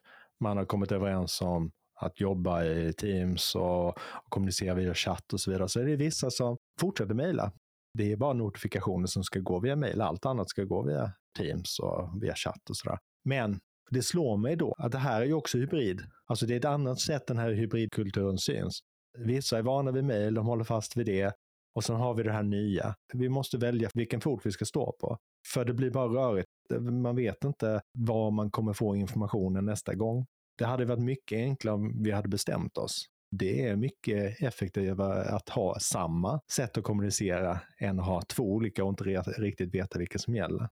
man 0.40 0.56
har 0.56 0.64
kommit 0.64 0.92
överens 0.92 1.42
om 1.42 1.70
att 2.00 2.20
jobba 2.20 2.64
i 2.64 2.92
Teams 2.92 3.54
och, 3.54 3.88
och 3.88 4.28
kommunicera 4.28 4.74
via 4.74 4.94
chatt 4.94 5.32
och 5.32 5.40
så 5.40 5.50
vidare, 5.50 5.68
så 5.68 5.80
är 5.80 5.84
det 5.84 5.96
vissa 5.96 6.30
som 6.30 6.56
fortsätter 6.80 7.14
mejla. 7.14 7.52
Det 7.96 8.12
är 8.12 8.16
bara 8.16 8.32
notifikationer 8.32 9.06
som 9.06 9.24
ska 9.24 9.40
gå 9.40 9.60
via 9.60 9.76
mejl. 9.76 10.00
Allt 10.00 10.26
annat 10.26 10.48
ska 10.48 10.64
gå 10.64 10.82
via 10.82 11.12
Teams 11.38 11.78
och 11.78 12.22
via 12.22 12.34
chatt 12.34 12.70
och 12.70 12.76
sådär. 12.76 12.98
Men 13.24 13.58
det 13.90 14.02
slår 14.02 14.36
mig 14.36 14.56
då 14.56 14.74
att 14.78 14.92
det 14.92 14.98
här 14.98 15.20
är 15.20 15.24
ju 15.24 15.32
också 15.32 15.58
hybrid. 15.58 16.02
Alltså 16.26 16.46
det 16.46 16.54
är 16.54 16.58
ett 16.58 16.64
annat 16.64 17.00
sätt 17.00 17.26
den 17.26 17.38
här 17.38 17.50
hybridkulturen 17.50 18.38
syns. 18.38 18.80
Vissa 19.18 19.58
är 19.58 19.62
vana 19.62 19.92
vid 19.92 20.04
mejl, 20.04 20.34
de 20.34 20.46
håller 20.46 20.64
fast 20.64 20.96
vid 20.96 21.06
det. 21.06 21.32
Och 21.74 21.84
sen 21.84 21.96
har 21.96 22.14
vi 22.14 22.22
det 22.22 22.32
här 22.32 22.42
nya. 22.42 22.94
Vi 23.12 23.28
måste 23.28 23.58
välja 23.58 23.90
vilken 23.94 24.20
fot 24.20 24.40
vi 24.44 24.52
ska 24.52 24.64
stå 24.64 24.92
på. 25.00 25.18
För 25.52 25.64
det 25.64 25.74
blir 25.74 25.90
bara 25.90 26.08
rörigt. 26.08 26.48
Man 26.80 27.16
vet 27.16 27.44
inte 27.44 27.80
var 27.92 28.30
man 28.30 28.50
kommer 28.50 28.72
få 28.72 28.96
informationen 28.96 29.64
nästa 29.64 29.94
gång. 29.94 30.26
Det 30.58 30.64
hade 30.64 30.84
varit 30.84 31.02
mycket 31.02 31.36
enklare 31.36 31.74
om 31.74 32.02
vi 32.02 32.10
hade 32.10 32.28
bestämt 32.28 32.78
oss. 32.78 33.06
Det 33.30 33.66
är 33.66 33.76
mycket 33.76 34.42
effektivare 34.42 35.24
att 35.24 35.48
ha 35.48 35.78
samma 35.80 36.40
sätt 36.52 36.78
att 36.78 36.84
kommunicera 36.84 37.60
än 37.78 38.00
att 38.00 38.06
ha 38.06 38.22
två 38.22 38.42
olika 38.42 38.84
och 38.84 38.90
inte 38.90 39.04
riktigt 39.04 39.74
veta 39.74 39.98
vilka 39.98 40.18
som 40.18 40.34
gäller. 40.34 40.68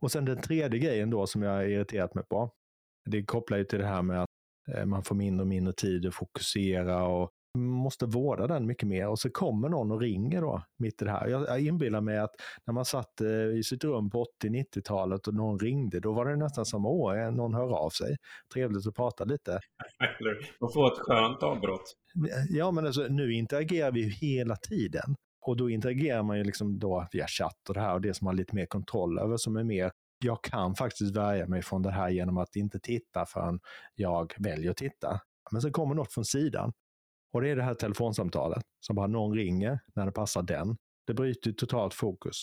Och 0.00 0.12
sen 0.12 0.24
den 0.24 0.42
tredje 0.42 0.80
grejen 0.80 1.10
då 1.10 1.26
som 1.26 1.42
jag 1.42 1.70
irriterat 1.70 2.14
mig 2.14 2.24
på. 2.24 2.52
Det 3.10 3.24
kopplar 3.24 3.58
ju 3.58 3.64
till 3.64 3.78
det 3.78 3.86
här 3.86 4.02
med 4.02 4.22
att 4.22 4.28
eh, 4.74 4.84
man 4.84 5.04
får 5.04 5.14
mindre 5.14 5.42
och 5.42 5.48
mindre 5.48 5.72
tid 5.72 6.06
att 6.06 6.14
fokusera 6.14 7.06
och 7.06 7.30
måste 7.56 8.06
vårda 8.06 8.46
den 8.46 8.66
mycket 8.66 8.88
mer. 8.88 9.08
Och 9.08 9.18
så 9.18 9.30
kommer 9.30 9.68
någon 9.68 9.90
och 9.90 10.00
ringer 10.00 10.40
då 10.40 10.62
mitt 10.78 11.02
i 11.02 11.04
det 11.04 11.10
här. 11.10 11.26
Jag, 11.26 11.42
jag 11.42 11.60
inbillar 11.60 12.00
mig 12.00 12.18
att 12.18 12.34
när 12.66 12.74
man 12.74 12.84
satt 12.84 13.20
eh, 13.20 13.58
i 13.58 13.62
sitt 13.64 13.84
rum 13.84 14.10
på 14.10 14.26
80-90-talet 14.44 15.26
och 15.26 15.34
någon 15.34 15.58
ringde, 15.58 16.00
då 16.00 16.12
var 16.12 16.24
det 16.24 16.36
nästan 16.36 16.64
som 16.64 16.86
åh, 16.86 17.18
eh, 17.18 17.32
någon 17.32 17.54
hör 17.54 17.78
av 17.78 17.90
sig. 17.90 18.16
Trevligt 18.54 18.86
att 18.86 18.94
prata 18.94 19.24
lite. 19.24 19.50
Eller 20.20 20.38
och 20.60 20.72
få 20.72 20.86
ett 20.86 20.98
skönt 20.98 21.42
avbrott. 21.42 21.94
Ja, 22.48 22.70
men 22.70 22.86
alltså, 22.86 23.06
nu 23.08 23.32
interagerar 23.32 23.92
vi 23.92 24.00
ju 24.00 24.10
hela 24.10 24.56
tiden. 24.56 25.14
Och 25.40 25.56
då 25.56 25.70
interagerar 25.70 26.22
man 26.22 26.38
ju 26.38 26.44
liksom 26.44 26.78
då 26.78 27.06
via 27.12 27.26
chatt 27.26 27.68
och 27.68 27.74
det 27.74 27.80
här 27.80 27.94
och 27.94 28.00
det 28.00 28.14
som 28.14 28.24
man 28.24 28.34
har 28.34 28.38
lite 28.38 28.54
mer 28.54 28.66
kontroll 28.66 29.18
över 29.18 29.36
som 29.36 29.56
är 29.56 29.64
mer 29.64 29.90
jag 30.24 30.42
kan 30.42 30.74
faktiskt 30.74 31.16
värja 31.16 31.46
mig 31.46 31.62
från 31.62 31.82
det 31.82 31.90
här 31.90 32.08
genom 32.08 32.38
att 32.38 32.56
inte 32.56 32.78
titta 32.78 33.26
förrän 33.26 33.60
jag 33.94 34.34
väljer 34.38 34.70
att 34.70 34.76
titta. 34.76 35.20
Men 35.52 35.62
så 35.62 35.70
kommer 35.70 35.94
något 35.94 36.12
från 36.12 36.24
sidan. 36.24 36.72
Och 37.32 37.42
det 37.42 37.48
är 37.48 37.56
det 37.56 37.62
här 37.62 37.74
telefonsamtalet 37.74 38.62
som 38.86 38.96
bara 38.96 39.06
någon 39.06 39.36
ringer 39.36 39.80
när 39.94 40.06
det 40.06 40.12
passar 40.12 40.42
den. 40.42 40.76
Det 41.06 41.14
bryter 41.14 41.52
totalt 41.52 41.94
fokus. 41.94 42.42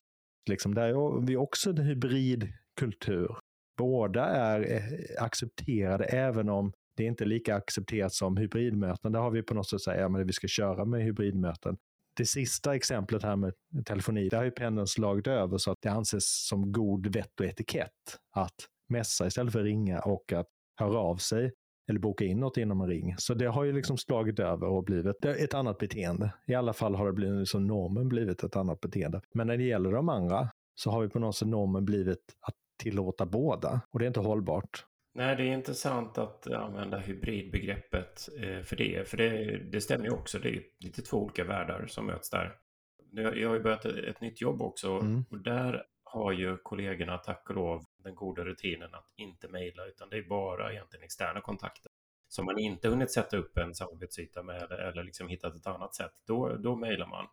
Liksom 0.50 0.76
där 0.76 0.88
är 0.88 1.26
vi 1.26 1.38
också 1.38 1.70
en 1.70 1.78
hybridkultur. 1.78 3.38
Båda 3.78 4.26
är 4.26 4.74
eh, 4.74 5.24
accepterade 5.24 6.06
även 6.06 6.50
om 6.50 6.72
det 6.98 7.04
inte 7.04 7.24
är 7.24 7.26
lika 7.26 7.56
accepterat 7.56 8.14
som 8.14 8.38
hybridmöten. 8.38 9.12
Där 9.12 9.20
har 9.20 9.32
vi 9.32 9.44
på 9.44 9.54
något 9.54 9.70
sätt 9.70 9.82
sagt 9.82 10.00
att 10.00 10.12
ja, 10.12 10.24
vi 10.26 10.34
ska 10.34 10.48
köra 10.48 10.86
med 10.86 11.04
hybridmöten. 11.04 11.78
Det 12.18 12.26
sista 12.26 12.76
exemplet 12.76 13.24
här 13.24 13.36
med 13.36 13.54
telefoni, 13.86 14.30
där 14.30 14.38
har 14.38 14.46
ju 14.46 14.52
pendeln 14.52 14.88
slagit 14.88 15.28
över 15.28 15.58
så 15.58 15.72
att 15.72 15.82
det 15.82 15.90
anses 15.90 16.48
som 16.48 16.72
god 16.72 17.16
vett 17.16 17.40
och 17.40 17.46
etikett 17.46 18.18
att 18.36 18.56
messa 18.90 19.28
istället 19.28 19.54
för 19.54 19.60
att 19.60 19.66
ringa 19.66 20.00
och 20.00 20.34
att 20.34 20.48
höra 20.80 20.98
av 20.98 21.16
sig 21.16 21.52
eller 21.90 22.00
boka 22.00 22.26
in 22.26 22.40
något 22.40 22.58
inom 22.58 22.82
en 22.82 22.88
ring. 22.88 23.16
Så 23.18 23.34
det 23.34 23.46
har 23.46 23.64
ju 23.64 23.74
liksom 23.74 23.98
slagit 23.98 24.40
över 24.40 24.68
och 24.68 24.84
blivit 24.84 25.26
ett 25.26 25.54
annat 25.54 25.78
beteende. 25.78 26.34
I 26.48 26.56
alla 26.56 26.74
fall 26.74 26.96
har 26.96 27.06
det 27.06 27.14
blivit 27.14 27.48
som 27.50 27.68
normen 27.68 28.10
blivit 28.10 28.44
ett 28.44 28.56
annat 28.56 28.82
beteende. 28.82 29.22
Men 29.34 29.48
när 29.48 29.58
det 29.58 29.64
gäller 29.64 29.92
de 29.92 30.10
andra 30.10 30.50
så 30.76 30.92
har 30.92 31.02
vi 31.02 31.10
på 31.10 31.20
något 31.20 31.36
sätt 31.36 31.48
normen 31.48 31.86
blivit 31.86 32.36
att 32.42 32.56
tillåta 32.84 33.26
båda 33.26 33.82
och 33.92 34.00
det 34.00 34.06
är 34.06 34.08
inte 34.08 34.20
hållbart. 34.20 34.86
Nej, 35.16 35.36
det 35.36 35.44
är 35.44 35.54
intressant 35.54 36.18
att 36.18 36.48
använda 36.48 36.98
hybridbegreppet 36.98 38.30
eh, 38.42 38.62
för 38.64 38.76
det. 38.76 39.10
För 39.10 39.18
det, 39.18 39.58
det 39.72 39.82
stämmer 39.82 40.06
ju 40.06 40.12
också. 40.12 40.40
Det 40.40 40.50
är 40.50 40.62
lite 40.80 41.02
två 41.02 41.18
olika 41.18 41.44
världar 41.44 41.86
som 41.88 42.06
möts 42.06 42.30
där. 42.30 42.56
Jag 43.12 43.50
har 43.50 43.56
ju 43.56 43.64
börjat 43.64 43.86
ett, 43.86 43.96
ett 43.96 44.22
nytt 44.22 44.42
jobb 44.42 44.62
också 44.62 44.88
Mm. 44.92 45.26
och 45.30 45.38
där 45.38 45.84
har 46.04 46.32
ju 46.32 46.58
kollegorna 46.58 47.18
tack 47.18 47.50
och 47.50 47.56
lov 47.56 47.84
den 48.04 48.16
goda 48.16 48.46
rutinen 48.46 48.94
att 48.94 49.12
inte 49.16 49.48
mejla 49.48 49.86
utan 49.86 50.10
det 50.10 50.18
är 50.18 50.24
bara 50.24 50.72
egentligen 50.72 51.04
externa 51.04 51.42
kontakter. 51.42 51.92
Som 52.28 52.46
man 52.46 52.60
inte 52.60 52.90
hunnit 52.90 53.12
sätta 53.12 53.38
upp 53.38 53.58
en 53.58 53.76
samarbetsyta 53.76 54.44
med 54.44 54.62
eller, 54.62 54.78
eller 54.78 55.04
liksom 55.04 55.28
hittat 55.28 55.56
ett 55.56 55.68
annat 55.68 55.96
sätt, 55.96 56.14
då, 56.28 56.56
då 56.56 56.76
mejlar 56.76 57.08
man. 57.08 57.28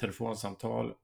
Telefonsamtal 0.00 0.94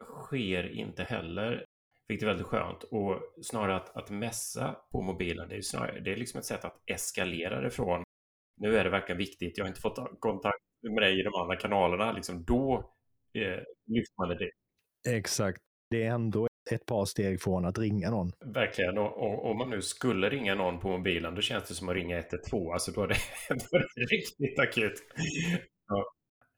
sker 0.00 0.68
inte 0.68 1.02
heller, 1.02 1.64
vilket 2.08 2.22
är 2.22 2.26
väldigt 2.26 2.46
skönt. 2.46 2.82
Och 2.82 3.22
snarare 3.42 3.76
att, 3.76 3.96
att 3.96 4.10
mässa 4.10 4.76
på 4.92 5.02
mobilen, 5.02 5.48
det 5.48 5.56
är, 5.56 5.62
snarare, 5.62 6.00
det 6.00 6.12
är 6.12 6.16
liksom 6.16 6.38
ett 6.38 6.44
sätt 6.44 6.64
att 6.64 6.80
eskalera 6.86 7.60
det 7.60 7.70
från 7.70 8.04
nu 8.60 8.76
är 8.76 8.84
det 8.84 8.90
verkligen 8.90 9.18
viktigt, 9.18 9.58
jag 9.58 9.64
har 9.64 9.68
inte 9.68 9.80
fått 9.80 10.20
kontakt 10.20 10.64
med 10.82 11.02
dig 11.02 11.20
i 11.20 11.22
de 11.22 11.34
andra 11.34 11.56
kanalerna, 11.56 12.12
liksom 12.12 12.44
då 12.44 12.92
eh, 13.34 13.62
lyfter 13.86 14.18
man 14.18 14.28
det. 14.28 14.50
Exakt. 15.16 15.58
Det 15.90 16.02
är 16.02 16.10
ändå 16.10 16.46
ett 16.72 16.86
par 16.86 17.04
steg 17.04 17.42
från 17.42 17.64
att 17.64 17.78
ringa 17.78 18.10
någon. 18.10 18.32
Verkligen, 18.44 18.98
och, 18.98 19.50
om 19.50 19.58
man 19.58 19.70
nu 19.70 19.82
skulle 19.82 20.30
ringa 20.30 20.54
någon 20.54 20.80
på 20.80 20.88
mobilen, 20.88 21.34
då 21.34 21.40
känns 21.40 21.68
det 21.68 21.74
som 21.74 21.88
att 21.88 21.94
ringa 21.94 22.18
112, 22.18 22.70
alltså 22.70 22.92
då 22.92 23.02
är 23.02 23.08
det, 23.08 23.16
då 23.48 23.76
är 23.76 23.86
det 23.94 24.16
riktigt 24.16 24.58
akut. 24.58 25.02
Ja. 25.88 26.04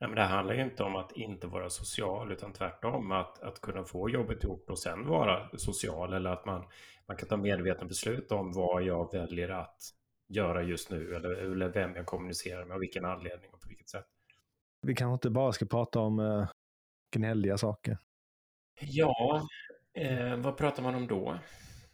Ja, 0.02 0.09
men 0.09 0.16
det 0.16 0.23
handlar 0.23 0.54
ju 0.54 0.62
inte 0.62 0.83
om 0.83 0.97
att 0.97 1.12
inte 1.12 1.47
vara 1.47 1.71
social, 1.71 2.33
utan 2.33 2.52
tvärtom 2.52 3.12
att, 3.12 3.42
att 3.42 3.61
kunna 3.61 3.85
få 3.85 4.11
jobbet 4.11 4.45
gjort 4.45 4.71
och 4.71 4.78
sen 4.78 5.07
vara 5.07 5.50
social, 5.59 6.12
eller 6.12 6.31
att 6.31 6.47
man, 6.47 6.64
man 7.07 7.16
kan 7.16 7.28
ta 7.28 7.37
medvetna 7.37 7.87
beslut 7.87 8.33
om 8.33 8.52
vad 8.52 8.83
jag 8.83 9.12
väljer 9.12 9.49
att 9.49 9.76
göra 10.28 10.62
just 10.62 10.90
nu, 10.90 11.14
eller, 11.14 11.31
eller 11.31 11.69
vem 11.69 11.97
jag 11.97 12.07
kommunicerar 12.07 12.64
med 12.64 12.76
och 12.76 12.83
vilken 12.83 13.04
anledning 13.04 13.50
och 13.52 13.61
på 13.61 13.69
vilket 13.69 13.88
sätt. 13.88 14.07
Vi 14.83 14.95
kanske 14.95 15.12
inte 15.12 15.31
bara 15.31 15.52
ska 15.52 15.66
prata 15.66 16.00
om 16.00 16.19
uh, 16.19 16.49
gnälliga 17.16 17.59
saker. 17.59 17.99
Ja, 18.81 19.47
eh, 19.95 20.37
vad 20.37 20.57
pratar 20.57 20.83
man 20.83 20.95
om 20.95 21.07
då? 21.07 21.39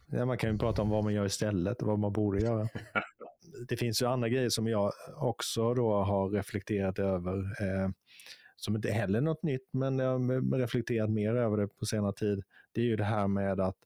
Ja, 0.06 0.24
man 0.24 0.38
kan 0.38 0.52
ju 0.52 0.58
prata 0.58 0.82
om 0.82 0.90
vad 0.90 1.04
man 1.04 1.14
gör 1.14 1.26
istället 1.26 1.82
och 1.82 1.88
vad 1.88 1.98
man 1.98 2.12
borde 2.12 2.40
göra. 2.40 2.68
det 3.68 3.76
finns 3.76 4.02
ju 4.02 4.06
andra 4.06 4.28
grejer 4.28 4.48
som 4.48 4.66
jag 4.66 4.92
också 5.16 5.74
då 5.74 5.92
har 6.02 6.30
reflekterat 6.30 6.98
över. 6.98 7.38
Eh, 7.38 7.90
som 8.56 8.76
inte 8.76 8.90
heller 8.90 9.18
är 9.18 9.22
något 9.22 9.42
nytt, 9.42 9.68
men 9.72 9.98
jag 9.98 10.10
har 10.18 10.58
reflekterat 10.58 11.10
mer 11.10 11.34
över 11.34 11.56
det 11.56 11.68
på 11.68 11.86
senare 11.86 12.12
tid. 12.12 12.42
Det 12.72 12.80
är 12.80 12.84
ju 12.84 12.96
det 12.96 13.04
här 13.04 13.28
med 13.28 13.60
att, 13.60 13.76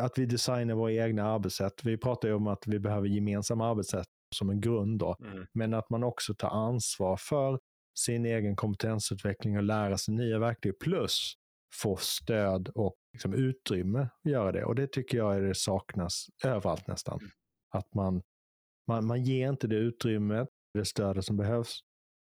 att 0.00 0.18
vi 0.18 0.26
designar 0.26 0.74
våra 0.74 0.92
egna 0.92 1.24
arbetssätt. 1.24 1.84
Vi 1.84 1.98
pratar 1.98 2.28
ju 2.28 2.34
om 2.34 2.46
att 2.46 2.66
vi 2.66 2.78
behöver 2.78 3.08
gemensamma 3.08 3.70
arbetssätt 3.70 4.06
som 4.34 4.50
en 4.50 4.60
grund 4.60 4.98
då, 4.98 5.16
Mm. 5.20 5.46
men 5.52 5.74
att 5.74 5.90
man 5.90 6.04
också 6.04 6.34
tar 6.34 6.48
ansvar 6.48 7.16
för 7.16 7.58
sin 7.98 8.26
egen 8.26 8.56
kompetensutveckling 8.56 9.56
och 9.56 9.62
lära 9.62 9.98
sig 9.98 10.14
nya 10.14 10.38
verktyg 10.38 10.78
plus 10.78 11.34
få 11.82 11.96
stöd 11.96 12.68
och 12.68 12.96
liksom 13.18 13.34
utrymme 13.34 14.00
att 14.24 14.30
göra 14.30 14.52
det. 14.52 14.64
Och 14.64 14.74
det 14.74 14.92
tycker 14.92 15.18
jag 15.18 15.36
är 15.36 15.40
det 15.40 15.54
saknas 15.54 16.26
överallt 16.44 16.86
nästan. 16.86 17.20
Att 17.70 17.94
man, 17.94 18.22
man, 18.86 19.06
man 19.06 19.22
ger 19.22 19.48
inte 19.48 19.66
det 19.66 19.76
utrymmet, 19.76 20.48
det 20.74 20.84
stödet 20.84 21.24
som 21.24 21.36
behövs. 21.36 21.80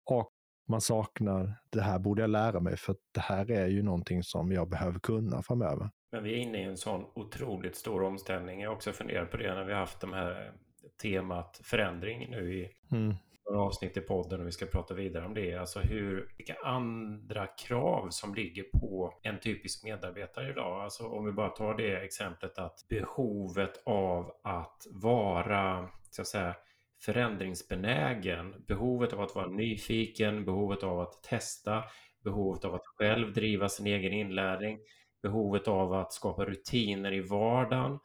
Och 0.10 0.29
man 0.70 0.82
saknar, 0.82 1.53
det 1.70 1.82
här 1.82 2.00
borde 2.00 2.22
jag 2.22 2.29
lära 2.29 2.60
mig 2.60 2.77
för 2.77 2.96
det 3.13 3.20
här 3.20 3.51
är 3.51 3.67
ju 3.67 3.84
någonting 3.84 4.24
som 4.24 4.51
jag 4.51 4.70
behöver 4.70 5.00
kunna 5.00 5.41
framöver. 5.44 5.89
Men 6.12 6.24
vi 6.24 6.34
är 6.34 6.38
inne 6.38 6.62
i 6.62 6.63
en 6.63 6.77
sån 6.77 7.06
otroligt 7.15 7.75
stor 7.75 8.03
omställning. 8.03 8.62
Jag 8.62 8.70
har 8.70 8.75
också 8.75 8.91
funderat 8.91 9.32
på 9.32 9.38
det 9.38 9.56
när 9.56 9.63
vi 9.63 9.74
har 9.74 9.79
haft 9.79 10.00
de 10.00 10.13
här 10.13 10.53
temat 11.01 11.62
förändring 11.63 12.32
nu 12.32 12.53
i 12.53 12.72
Mm 12.91 13.15
några 13.50 13.62
avsnitt 13.62 13.98
i 13.98 14.01
podden 14.01 14.42
och 14.42 14.48
vi 14.48 14.51
ska 14.51 14.66
prata 14.66 14.94
vidare 14.94 15.25
om 15.25 15.34
det. 15.34 15.56
Alltså 15.56 15.80
hur, 15.80 16.34
vilka 16.38 16.56
andra 16.63 17.48
krav 17.48 18.10
som 18.10 18.36
ligger 18.36 18.63
på 18.63 19.13
en 19.24 19.39
typisk 19.39 19.84
medarbetare 19.84 20.50
idag. 20.50 20.84
Alltså 20.84 21.08
om 21.08 21.25
vi 21.25 21.32
bara 21.32 21.50
tar 21.50 21.74
det 21.74 21.98
exemplet 21.98 22.60
att 22.60 22.86
behovet 22.89 23.82
av 23.86 24.32
att 24.44 24.88
vara, 24.92 25.89
så 26.10 26.22
att 26.22 26.27
säga, 26.27 26.56
förändringsbenägen, 27.01 28.56
behovet 28.68 29.13
av 29.13 29.22
att 29.22 29.36
vara 29.36 29.48
nyfiken, 29.48 30.46
behovet 30.46 30.84
av 30.84 31.00
att 31.00 31.24
testa, 31.24 31.84
behovet 32.24 32.66
av 32.66 32.75
att 32.75 32.86
själv 32.86 33.34
driva 33.34 33.70
sin 33.70 33.88
egen 33.88 34.13
inlärning, 34.13 34.80
behovet 35.22 35.68
av 35.68 35.94
att 35.94 36.13
skapa 36.13 36.46
rutiner 36.46 37.13
i 37.13 37.22
vardagen 37.22 38.00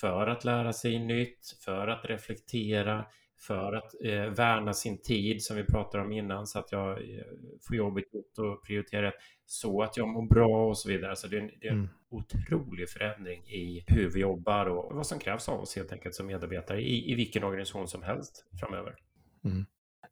för 0.00 0.26
att 0.26 0.44
lära 0.44 0.72
sig 0.72 0.98
nytt, 0.98 1.46
för 1.64 1.88
att 1.88 2.04
reflektera, 2.04 3.06
för 3.46 3.72
att 3.72 3.94
eh, 4.04 4.24
värna 4.24 4.72
sin 4.72 4.98
tid 5.02 5.42
som 5.42 5.56
vi 5.56 5.64
pratade 5.64 6.04
om 6.04 6.12
innan 6.12 6.46
så 6.46 6.58
att 6.58 6.72
jag 6.72 6.90
eh, 6.90 7.24
får 7.68 7.76
jobbet 7.76 8.04
gjort 8.14 8.38
och 8.38 8.64
prioriterar 8.66 9.02
rätt 9.02 9.14
så 9.46 9.82
att 9.82 9.96
jag 9.96 10.08
mår 10.08 10.26
bra 10.26 10.68
och 10.68 10.78
så 10.78 10.88
vidare. 10.88 11.16
Så 11.16 11.26
det 11.26 11.36
är 11.36 11.40
en, 11.40 11.50
det 11.60 11.66
är 11.66 11.72
en 11.72 11.78
Mm. 11.78 11.88
otrolig 12.10 12.88
förändring 12.88 13.42
i 13.48 13.84
hur 13.86 14.10
vi 14.10 14.20
jobbar 14.20 14.66
och 14.66 14.94
vad 14.96 15.06
som 15.06 15.18
krävs 15.18 15.48
av 15.48 15.60
oss 15.60 15.76
helt 15.76 15.92
enkelt 15.92 16.14
som 16.14 16.26
medarbetare 16.26 16.80
i, 16.80 17.12
i 17.12 17.14
vilken 17.14 17.44
organisation 17.44 17.88
som 17.88 18.02
helst 18.02 18.44
framöver. 18.60 18.94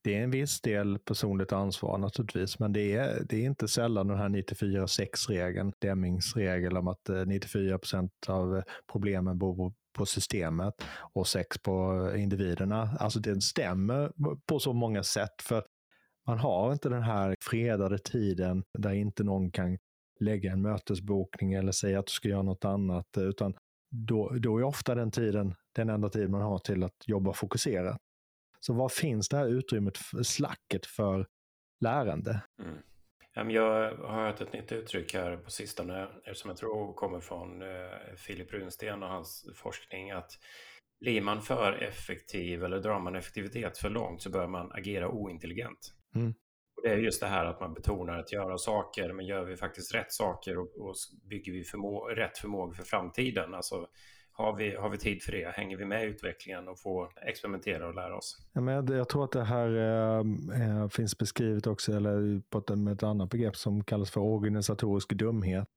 Det 0.02 0.14
är 0.14 0.22
en 0.22 0.30
viss 0.30 0.60
del 0.60 0.99
personligt 0.99 1.52
ansvar 1.52 1.99
naturligtvis, 1.99 2.58
men 2.58 2.72
det 2.72 2.92
är, 2.96 3.25
det 3.28 3.37
är 3.37 3.44
inte 3.44 3.68
sällan 3.68 4.08
den 4.08 4.18
här 4.18 4.28
94-6-regeln, 4.28 5.72
Demmings 5.78 6.37
regel 6.37 6.76
om 6.76 6.88
att 6.88 7.08
eh, 7.08 7.26
94 7.26 7.78
procent 7.78 8.12
av 8.28 8.56
eh, 8.56 8.62
problemen 8.92 9.38
beror 9.38 9.72
på 9.92 10.06
systemet 10.06 10.75
och 11.14 11.26
sex 11.26 11.59
på 11.62 12.06
individerna. 12.16 12.97
Alltså 13.00 13.20
det 13.20 13.40
stämmer 13.40 14.12
på 14.47 14.59
så 14.59 14.73
många 14.73 15.02
sätt 15.02 15.42
för 15.42 15.64
man 16.26 16.38
har 16.38 16.73
inte 16.73 16.88
den 16.88 17.02
här 17.02 17.35
fredade 17.40 17.99
tiden 17.99 18.64
där 18.78 18.92
inte 18.92 19.25
någon 19.25 19.50
kan 19.50 19.78
lägga 20.20 20.52
en 20.52 20.62
mötesbokning 20.62 21.52
eller 21.52 21.73
säga 21.73 21.99
att 21.99 22.06
du 22.06 22.12
ska 22.12 22.28
göra 22.28 22.42
något 22.42 22.64
annat, 22.64 23.06
utan 23.18 23.54
då, 23.90 24.28
då 24.28 24.59
är 24.59 24.62
ofta 24.62 24.94
den 24.94 25.11
tiden 25.11 25.54
den 25.75 25.88
enda 25.88 26.09
tid 26.09 26.30
man 26.30 26.42
har 26.42 26.59
till 26.59 26.82
att 26.82 26.97
jobba 27.06 27.32
fokuserat. 27.32 27.99
Så 28.61 28.75
var 28.75 28.88
finns 28.88 29.28
det 29.28 29.37
här 29.37 29.47
utrymmet, 29.47 29.99
slacket 30.23 30.87
för 30.87 31.26
lärande? 31.80 32.42
Mm. 32.62 32.78
Jag 33.34 33.94
har 33.96 34.25
hört 34.25 34.40
ett 34.40 34.52
nytt 34.52 34.72
uttryck 34.72 35.14
här 35.14 35.37
på 35.37 35.50
sistone 35.50 36.08
som 36.32 36.50
jag 36.50 36.56
tror 36.56 36.94
kommer 36.94 37.20
från 37.20 37.62
eh, 37.62 38.14
Filip 38.16 38.52
Runsten 38.52 39.02
och 39.02 39.08
hans 39.08 39.44
forskning 39.54 40.10
att 40.10 40.30
blir 41.00 41.20
man 41.20 41.42
för 41.42 41.72
effektiv 41.72 42.64
eller 42.64 42.78
drar 42.78 43.00
man 43.00 43.16
effektivitet 43.16 43.78
för 43.78 43.90
långt 43.90 44.22
så 44.22 44.30
bör 44.30 44.46
man 44.46 44.72
agera 44.72 45.08
ointelligent. 45.08 45.94
Mm. 46.14 46.34
Och 46.76 46.82
det 46.82 46.88
är 46.88 46.96
just 46.96 47.20
det 47.20 47.26
här 47.26 47.44
att 47.44 47.60
man 47.60 47.75
betonar 47.75 48.18
att 48.18 48.32
göra 48.32 48.58
saker, 48.58 49.12
men 49.12 49.26
gör 49.26 49.44
vi 49.44 49.56
faktiskt 49.56 49.94
rätt 49.94 50.12
saker 50.12 50.58
och, 50.58 50.78
och 50.78 50.94
bygger 51.30 51.52
vi 51.52 51.64
förmå 51.64 52.04
rätt 52.04 52.38
förmåga 52.38 52.75
för 52.75 52.84
framtiden? 52.84 53.54
Alltså, 53.54 53.87
har 54.40 54.56
vi, 54.56 54.76
har 54.76 54.90
vi 54.90 54.99
tid 54.99 55.23
för 55.23 55.32
det? 55.32 55.52
Hänger 55.56 55.76
vi 55.76 55.85
med 55.85 56.04
i 56.04 56.06
utvecklingen 56.06 56.68
och 56.68 56.80
får 56.80 57.12
experimentera 57.28 57.88
och 57.88 57.94
lära 57.94 58.16
oss? 58.16 58.37
Ja, 58.52 58.61
men 58.61 58.75
jag, 58.75 58.90
jag 58.90 59.09
tror 59.09 59.25
att 59.25 59.32
det 59.32 59.44
här 59.44 59.76
äh, 60.61 60.88
finns 60.88 61.18
beskrivet 61.18 61.66
också, 61.66 61.92
eller 61.92 62.42
på 62.50 62.59
ett, 62.59 62.78
med 62.78 62.92
ett 62.92 63.02
annat 63.02 63.30
begrepp 63.30 63.56
som 63.56 63.85
kallas 63.85 64.11
för 64.11 64.20
organisatorisk 64.20 65.12
dumhet. 65.12 65.68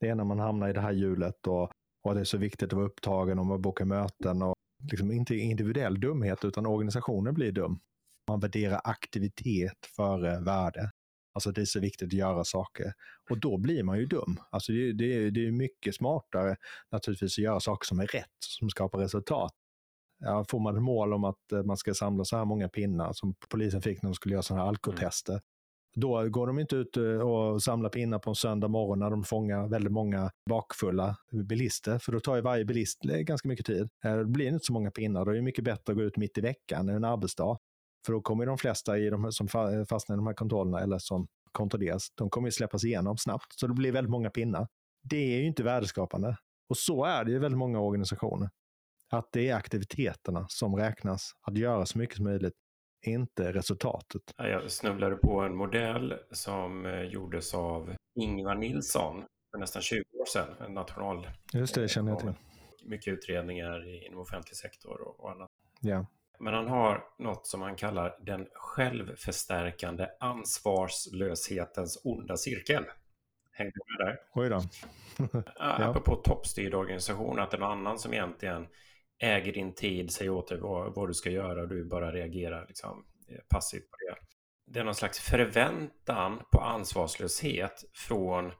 Det 0.00 0.08
är 0.08 0.14
när 0.14 0.24
man 0.24 0.38
hamnar 0.38 0.68
i 0.68 0.72
det 0.72 0.80
här 0.80 0.92
hjulet 0.92 1.46
och, 1.46 1.70
och 2.04 2.14
det 2.14 2.20
är 2.20 2.24
så 2.24 2.38
viktigt 2.38 2.72
att 2.72 2.76
vara 2.76 2.86
upptagen 2.86 3.38
och 3.38 3.46
man 3.46 3.62
bokar 3.62 3.84
möten. 3.84 4.42
Och 4.42 4.54
liksom 4.92 5.12
inte 5.12 5.34
individuell 5.34 6.00
dumhet, 6.00 6.44
utan 6.44 6.66
organisationen 6.66 7.34
blir 7.34 7.52
dum. 7.52 7.78
Man 8.28 8.40
värderar 8.40 8.80
aktivitet 8.84 9.86
före 9.96 10.40
värde. 10.40 10.90
Alltså 11.38 11.52
det 11.52 11.60
är 11.60 11.64
så 11.64 11.80
viktigt 11.80 12.06
att 12.06 12.12
göra 12.12 12.44
saker. 12.44 12.92
Och 13.30 13.40
då 13.40 13.56
blir 13.58 13.82
man 13.82 13.98
ju 13.98 14.06
dum. 14.06 14.36
Alltså 14.50 14.72
det, 14.72 14.92
det, 14.92 15.30
det 15.30 15.46
är 15.46 15.52
mycket 15.52 15.94
smartare 15.94 16.56
naturligtvis 16.92 17.38
att 17.38 17.44
göra 17.44 17.60
saker 17.60 17.86
som 17.86 18.00
är 18.00 18.06
rätt, 18.06 18.36
som 18.38 18.70
skapar 18.70 18.98
resultat. 18.98 19.52
Ja, 20.20 20.44
får 20.48 20.60
man 20.60 20.76
ett 20.76 20.82
mål 20.82 21.12
om 21.12 21.24
att 21.24 21.52
eh, 21.52 21.62
man 21.62 21.76
ska 21.76 21.94
samla 21.94 22.24
så 22.24 22.36
här 22.36 22.44
många 22.44 22.68
pinnar 22.68 23.12
som 23.12 23.34
polisen 23.48 23.82
fick 23.82 24.02
när 24.02 24.10
de 24.10 24.14
skulle 24.14 24.32
göra 24.34 24.42
sådana 24.42 24.62
här 24.62 24.68
alkotester. 24.68 25.40
Då 25.96 26.28
går 26.28 26.46
de 26.46 26.58
inte 26.58 26.76
ut 26.76 26.96
eh, 26.96 27.04
och 27.04 27.62
samlar 27.62 27.90
pinnar 27.90 28.18
på 28.18 28.30
en 28.30 28.36
söndag 28.36 28.68
morgon 28.68 28.98
när 28.98 29.10
de 29.10 29.24
fångar 29.24 29.68
väldigt 29.68 29.92
många 29.92 30.30
bakfulla 30.50 31.16
bilister. 31.48 31.98
För 31.98 32.12
då 32.12 32.20
tar 32.20 32.36
ju 32.36 32.42
varje 32.42 32.64
bilist 32.64 33.02
ganska 33.02 33.48
mycket 33.48 33.66
tid. 33.66 33.88
Eh, 34.04 34.16
Det 34.16 34.24
blir 34.24 34.48
inte 34.48 34.64
så 34.64 34.72
många 34.72 34.90
pinnar. 34.90 35.24
Då 35.24 35.30
är 35.30 35.34
det 35.34 35.42
mycket 35.42 35.64
bättre 35.64 35.92
att 35.92 35.96
gå 35.96 36.02
ut 36.02 36.16
mitt 36.16 36.38
i 36.38 36.40
veckan, 36.40 36.88
en 36.88 37.04
arbetsdag. 37.04 37.58
För 38.06 38.12
då 38.12 38.20
kommer 38.20 38.46
de 38.46 38.58
flesta 38.58 38.98
i 38.98 39.10
de, 39.10 39.32
som 39.32 39.46
fa- 39.48 39.84
fastnar 39.84 40.16
i 40.16 40.18
de 40.18 40.26
här 40.26 40.34
kontrollerna 40.34 40.80
eller 40.80 40.98
som 40.98 41.28
kontrolleras, 41.52 42.08
de 42.14 42.30
kommer 42.30 42.48
ju 42.48 42.52
släppas 42.52 42.84
igenom 42.84 43.16
snabbt. 43.16 43.46
Så 43.60 43.66
det 43.66 43.74
blir 43.74 43.92
väldigt 43.92 44.10
många 44.10 44.30
pinnar. 44.30 44.68
Det 45.02 45.16
är 45.34 45.38
ju 45.40 45.46
inte 45.46 45.62
värdeskapande. 45.62 46.36
Och 46.68 46.76
så 46.76 47.04
är 47.04 47.24
det 47.24 47.32
i 47.32 47.38
väldigt 47.38 47.58
många 47.58 47.80
organisationer. 47.80 48.50
Att 49.12 49.28
det 49.32 49.48
är 49.48 49.54
aktiviteterna 49.54 50.46
som 50.48 50.76
räknas. 50.76 51.32
Att 51.42 51.56
göra 51.58 51.86
så 51.86 51.98
mycket 51.98 52.16
som 52.16 52.24
möjligt, 52.24 52.54
inte 53.06 53.52
resultatet. 53.52 54.22
Ja, 54.36 54.48
Jag 54.48 54.70
snubblade 54.70 55.16
på 55.16 55.40
en 55.40 55.56
modell 55.56 56.14
som 56.30 56.86
eh, 56.86 57.02
gjordes 57.02 57.54
av 57.54 57.94
Ingvar 58.20 58.54
Nilsson 58.54 59.24
för 59.50 59.58
nästan 59.58 59.82
20 59.82 59.98
år 60.20 60.26
sedan. 60.32 60.48
En 60.66 60.74
national... 60.74 61.28
Just 61.52 61.74
det, 61.74 61.80
det 61.80 61.88
känner 61.88 62.10
jag 62.12 62.20
till. 62.20 62.32
Mycket 62.84 63.12
utredningar 63.12 64.06
inom 64.06 64.20
offentlig 64.20 64.56
sektor 64.56 65.00
och 65.20 65.30
annat. 65.30 65.48
Ja. 65.80 66.06
Men 66.40 66.54
han 66.54 66.68
har 66.68 67.04
något 67.18 67.46
som 67.46 67.62
han 67.62 67.76
kallar 67.76 68.16
den 68.20 68.46
självförstärkande 68.54 70.06
ansvarslöshetens 70.20 72.00
onda 72.04 72.36
cirkel. 72.36 72.84
Hängde 73.52 73.72
du 73.74 73.98
med 73.98 74.06
där? 74.06 74.20
Oj 74.34 74.48
då. 74.48 74.62
ja. 75.58 75.84
Apropå 75.84 76.14
toppstyrd 76.14 76.74
organisation, 76.74 77.38
att 77.38 77.50
det 77.50 77.56
är 77.56 77.60
någon 77.60 77.70
annan 77.70 77.98
som 77.98 78.12
egentligen 78.12 78.66
äger 79.18 79.52
din 79.52 79.74
tid, 79.74 80.12
säger 80.12 80.30
åt 80.30 80.48
dig 80.48 80.58
vad, 80.60 80.94
vad 80.94 81.08
du 81.08 81.14
ska 81.14 81.30
göra 81.30 81.62
och 81.62 81.68
du 81.68 81.84
bara 81.84 82.12
reagerar 82.12 82.66
liksom, 82.68 83.04
eh, 83.28 83.38
passivt 83.48 83.90
på 83.90 83.96
det. 83.96 84.16
Det 84.72 84.80
är 84.80 84.84
någon 84.84 84.94
slags 84.94 85.20
förväntan 85.20 86.42
på 86.50 86.60
ansvarslöshet 86.60 87.84
från 87.92 88.46
eh, 88.46 88.52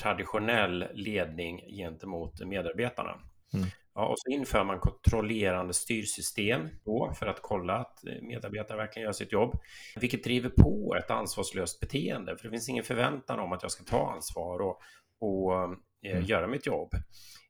traditionell 0.00 0.86
ledning 0.92 1.60
gentemot 1.76 2.40
medarbetarna. 2.40 3.20
Mm. 3.54 3.66
Ja, 3.94 4.06
och 4.06 4.18
så 4.18 4.30
inför 4.30 4.64
man 4.64 4.78
kontrollerande 4.78 5.74
styrsystem 5.74 6.68
då 6.84 7.12
för 7.18 7.26
att 7.26 7.42
kolla 7.42 7.76
att 7.76 8.06
eh, 8.06 8.22
medarbetare 8.22 8.78
verkligen 8.78 9.06
gör 9.06 9.12
sitt 9.12 9.32
jobb, 9.32 9.58
vilket 9.96 10.24
driver 10.24 10.48
på 10.48 10.96
ett 10.98 11.10
ansvarslöst 11.10 11.80
beteende. 11.80 12.36
För 12.36 12.44
det 12.44 12.50
finns 12.50 12.68
ingen 12.68 12.84
förväntan 12.84 13.40
om 13.40 13.52
att 13.52 13.62
jag 13.62 13.72
ska 13.72 13.84
ta 13.84 14.12
ansvar 14.12 14.58
och, 14.60 14.80
och 15.20 15.54
eh, 16.02 16.12
mm. 16.12 16.24
göra 16.24 16.46
mitt 16.46 16.66
jobb. 16.66 16.94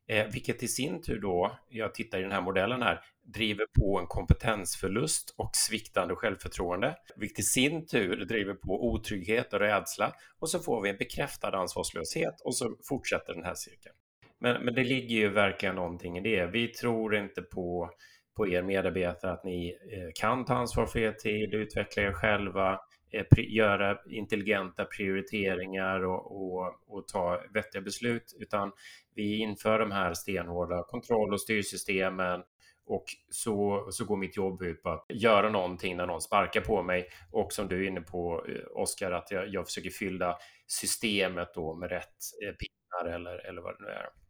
Eh, 0.07 0.27
vilket 0.27 0.63
i 0.63 0.67
sin 0.67 1.01
tur 1.01 1.19
då, 1.19 1.57
jag 1.69 1.93
tittar 1.93 2.19
i 2.19 2.21
den 2.21 2.31
här 2.31 2.41
modellen 2.41 2.81
här, 2.81 2.99
driver 3.23 3.65
på 3.79 3.99
en 3.99 4.07
kompetensförlust 4.07 5.33
och 5.37 5.49
sviktande 5.53 6.15
självförtroende, 6.15 6.95
vilket 7.15 7.39
i 7.39 7.43
sin 7.43 7.87
tur 7.87 8.25
driver 8.25 8.53
på 8.53 8.87
otrygghet 8.91 9.53
och 9.53 9.59
rädsla 9.59 10.13
och 10.39 10.49
så 10.49 10.59
får 10.59 10.81
vi 10.81 10.89
en 10.89 10.97
bekräftad 10.97 11.57
ansvarslöshet 11.57 12.41
och 12.41 12.55
så 12.55 12.77
fortsätter 12.89 13.33
den 13.33 13.43
här 13.43 13.55
cirkeln. 13.55 13.95
Men, 14.41 14.65
men 14.65 14.73
det 14.73 14.83
ligger 14.83 15.15
ju 15.15 15.29
verkligen 15.29 15.75
någonting 15.75 16.17
i 16.17 16.21
det. 16.21 16.45
Vi 16.45 16.67
tror 16.67 17.15
inte 17.15 17.41
på, 17.41 17.89
på 18.37 18.47
er 18.47 18.61
medarbetare 18.61 19.31
att 19.31 19.43
ni 19.43 19.69
eh, 19.69 20.09
kan 20.15 20.45
ta 20.45 20.53
ansvar 20.53 20.85
för 20.85 20.99
er 20.99 21.11
tid, 21.11 21.53
utveckla 21.53 22.03
er 22.03 22.13
själva, 22.13 22.79
eh, 23.11 23.25
göra 23.37 23.97
intelligenta 24.09 24.85
prioriteringar 24.85 26.05
och, 26.05 26.41
och, 26.41 26.75
och, 26.87 27.07
ta 27.07 27.43
vettiga 27.53 27.81
beslut, 27.81 28.37
utan 28.39 28.71
vi 29.15 29.37
inför 29.37 29.79
de 29.79 29.91
här 29.91 30.13
stenhårda 30.13 30.83
kontroll 30.83 31.33
och 31.33 31.41
styrsystemen 31.41 32.41
och 32.85 33.05
så, 33.29 33.87
så 33.91 34.05
går 34.05 34.17
mitt 34.17 34.37
jobb 34.37 34.61
ut 34.61 34.83
på 34.83 34.89
att 34.89 35.05
göra 35.09 35.49
någonting 35.49 35.97
när 35.97 36.07
någon 36.07 36.21
sparkar 36.21 36.61
på 36.61 36.83
mig 36.83 37.07
och 37.31 37.53
som 37.53 37.67
du 37.67 37.83
är 37.83 37.87
inne 37.87 38.01
på 38.01 38.45
eh, 38.47 38.81
Oskar, 38.81 39.11
att 39.11 39.31
jag, 39.31 39.47
jag 39.47 39.65
försöker 39.65 39.89
fylla 39.89 40.37
systemet 40.67 41.53
då 41.53 41.75
med 41.75 41.89
rätt 41.89 42.17
pinnar 42.41 43.15
eller, 43.15 43.47
eller 43.47 43.61
vad 43.61 43.77
det 43.77 43.85
nu 43.85 43.89
är. 43.91 44.20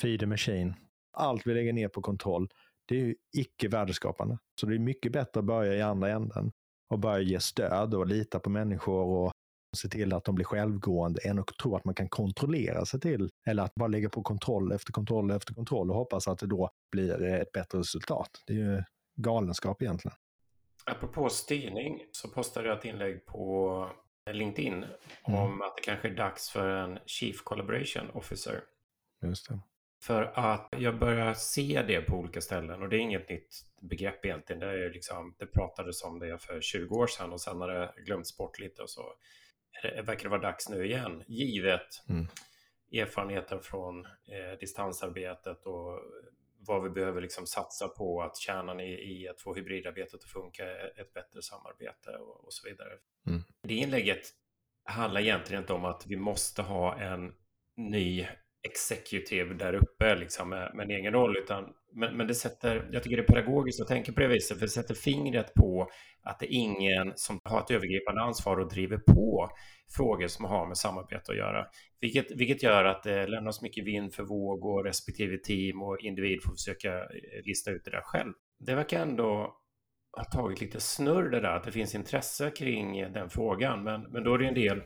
Feed 0.00 0.20
the 0.20 0.26
machine. 0.26 0.74
Allt 1.12 1.46
vi 1.46 1.54
lägger 1.54 1.72
ner 1.72 1.88
på 1.88 2.02
kontroll, 2.02 2.48
det 2.86 2.94
är 2.94 2.98
ju 3.00 3.14
icke 3.36 3.68
värdeskapande. 3.68 4.38
Så 4.60 4.66
det 4.66 4.74
är 4.74 4.78
mycket 4.78 5.12
bättre 5.12 5.40
att 5.40 5.46
börja 5.46 5.74
i 5.74 5.82
andra 5.82 6.08
änden 6.08 6.52
och 6.90 6.98
börja 6.98 7.20
ge 7.20 7.40
stöd 7.40 7.94
och 7.94 8.06
lita 8.06 8.40
på 8.40 8.50
människor 8.50 9.04
och 9.04 9.32
se 9.76 9.88
till 9.88 10.12
att 10.12 10.24
de 10.24 10.34
blir 10.34 10.44
självgående 10.44 11.20
än 11.20 11.38
att 11.38 11.46
tro 11.46 11.76
att 11.76 11.84
man 11.84 11.94
kan 11.94 12.08
kontrollera 12.08 12.84
sig 12.84 13.00
till 13.00 13.30
eller 13.46 13.62
att 13.62 13.74
bara 13.74 13.88
lägga 13.88 14.08
på 14.08 14.22
kontroll 14.22 14.72
efter 14.72 14.92
kontroll 14.92 15.30
efter 15.30 15.54
kontroll 15.54 15.90
och 15.90 15.96
hoppas 15.96 16.28
att 16.28 16.38
det 16.38 16.46
då 16.46 16.70
blir 16.92 17.22
ett 17.22 17.52
bättre 17.52 17.78
resultat. 17.78 18.30
Det 18.46 18.52
är 18.52 18.56
ju 18.56 18.82
galenskap 19.16 19.82
egentligen. 19.82 20.16
Apropå 20.84 21.28
styrning 21.28 22.04
så 22.12 22.28
postade 22.28 22.68
jag 22.68 22.78
ett 22.78 22.84
inlägg 22.84 23.26
på 23.26 23.90
LinkedIn 24.32 24.74
mm. 24.74 25.40
om 25.40 25.62
att 25.62 25.76
det 25.76 25.82
kanske 25.82 26.08
är 26.08 26.14
dags 26.14 26.50
för 26.50 26.68
en 26.68 26.98
Chief 27.06 27.42
Collaboration 27.44 28.10
Officer. 28.10 28.60
Just 29.22 29.48
det. 29.48 29.60
För 30.00 30.22
att 30.34 30.68
jag 30.78 30.98
börjar 30.98 31.34
se 31.34 31.82
det 31.86 32.00
på 32.00 32.16
olika 32.16 32.40
ställen 32.40 32.82
och 32.82 32.88
det 32.88 32.96
är 32.96 33.00
inget 33.00 33.28
nytt 33.28 33.54
begrepp 33.80 34.24
egentligen. 34.24 34.60
Det, 34.60 34.66
är 34.66 34.90
liksom, 34.90 35.34
det 35.38 35.46
pratades 35.46 36.02
om 36.02 36.18
det 36.18 36.38
för 36.38 36.60
20 36.60 36.94
år 36.94 37.06
sedan 37.06 37.32
och 37.32 37.40
sen 37.40 37.60
har 37.60 37.68
det 37.68 37.94
glömts 37.96 38.36
bort 38.36 38.58
lite 38.58 38.82
och 38.82 38.90
så 38.90 39.14
det 39.82 40.02
verkar 40.02 40.22
det 40.22 40.28
vara 40.28 40.40
dags 40.40 40.68
nu 40.68 40.86
igen, 40.86 41.24
givet 41.26 42.04
mm. 42.08 42.26
erfarenheten 42.92 43.60
från 43.60 44.06
eh, 44.06 44.58
distansarbetet 44.60 45.66
och 45.66 46.00
vad 46.58 46.82
vi 46.82 46.90
behöver 46.90 47.20
liksom 47.20 47.46
satsa 47.46 47.88
på 47.88 48.22
att 48.22 48.36
kärnan 48.36 48.80
i, 48.80 48.92
i 48.92 49.28
att 49.28 49.40
få 49.40 49.54
hybridarbetet 49.54 50.14
att 50.14 50.30
funka, 50.30 50.64
ett 50.96 51.14
bättre 51.14 51.42
samarbete 51.42 52.10
och, 52.10 52.44
och 52.44 52.52
så 52.52 52.68
vidare. 52.68 52.92
Mm. 53.26 53.42
Det 53.62 53.74
inlägget 53.74 54.22
handlar 54.84 55.20
egentligen 55.20 55.62
inte 55.62 55.72
om 55.72 55.84
att 55.84 56.06
vi 56.06 56.16
måste 56.16 56.62
ha 56.62 57.00
en 57.00 57.34
ny 57.74 58.26
executive 58.62 59.54
där 59.54 59.74
uppe 59.74 60.16
liksom 60.16 60.48
med, 60.48 60.70
med 60.74 60.84
en 60.84 60.90
egen 60.90 61.12
roll, 61.12 61.36
utan 61.36 61.64
men, 61.94 62.16
men 62.16 62.26
det 62.26 62.34
sätter, 62.34 62.88
jag 62.92 63.02
tycker 63.02 63.16
det 63.16 63.22
är 63.22 63.26
pedagogiskt 63.26 63.80
att 63.80 63.88
tänka 63.88 64.12
på 64.12 64.20
det 64.20 64.28
viset, 64.28 64.58
för 64.58 64.66
det 64.66 64.72
sätter 64.72 64.94
fingret 64.94 65.54
på 65.54 65.88
att 66.22 66.38
det 66.38 66.46
är 66.46 66.56
ingen 66.56 67.12
som 67.16 67.40
har 67.44 67.60
ett 67.60 67.70
övergripande 67.70 68.20
ansvar 68.20 68.56
och 68.60 68.70
driver 68.70 68.98
på 68.98 69.48
frågor 69.96 70.26
som 70.26 70.44
har 70.44 70.66
med 70.66 70.76
samarbete 70.76 71.32
att 71.32 71.38
göra. 71.38 71.66
Vilket, 72.00 72.30
vilket 72.30 72.62
gör 72.62 72.84
att 72.84 73.02
det 73.02 73.26
lämnas 73.26 73.62
mycket 73.62 73.86
vind 73.86 74.14
för 74.14 74.22
våg 74.22 74.64
och 74.64 74.84
respektive 74.84 75.38
team 75.38 75.82
och 75.82 75.98
individ 76.00 76.38
får 76.44 76.52
försöka 76.52 76.94
eh, 76.98 77.44
lista 77.44 77.70
ut 77.70 77.84
det 77.84 77.90
där 77.90 78.02
själv. 78.04 78.32
Det 78.58 78.74
verkar 78.74 79.02
ändå 79.02 79.56
ha 80.16 80.24
tagit 80.24 80.60
lite 80.60 80.80
snurr 80.80 81.30
det 81.30 81.40
där, 81.40 81.56
att 81.56 81.64
det 81.64 81.72
finns 81.72 81.94
intresse 81.94 82.50
kring 82.50 83.12
den 83.12 83.30
frågan, 83.30 83.84
men, 83.84 84.02
men 84.02 84.24
då 84.24 84.34
är 84.34 84.38
det 84.38 84.48
en 84.48 84.54
del 84.54 84.82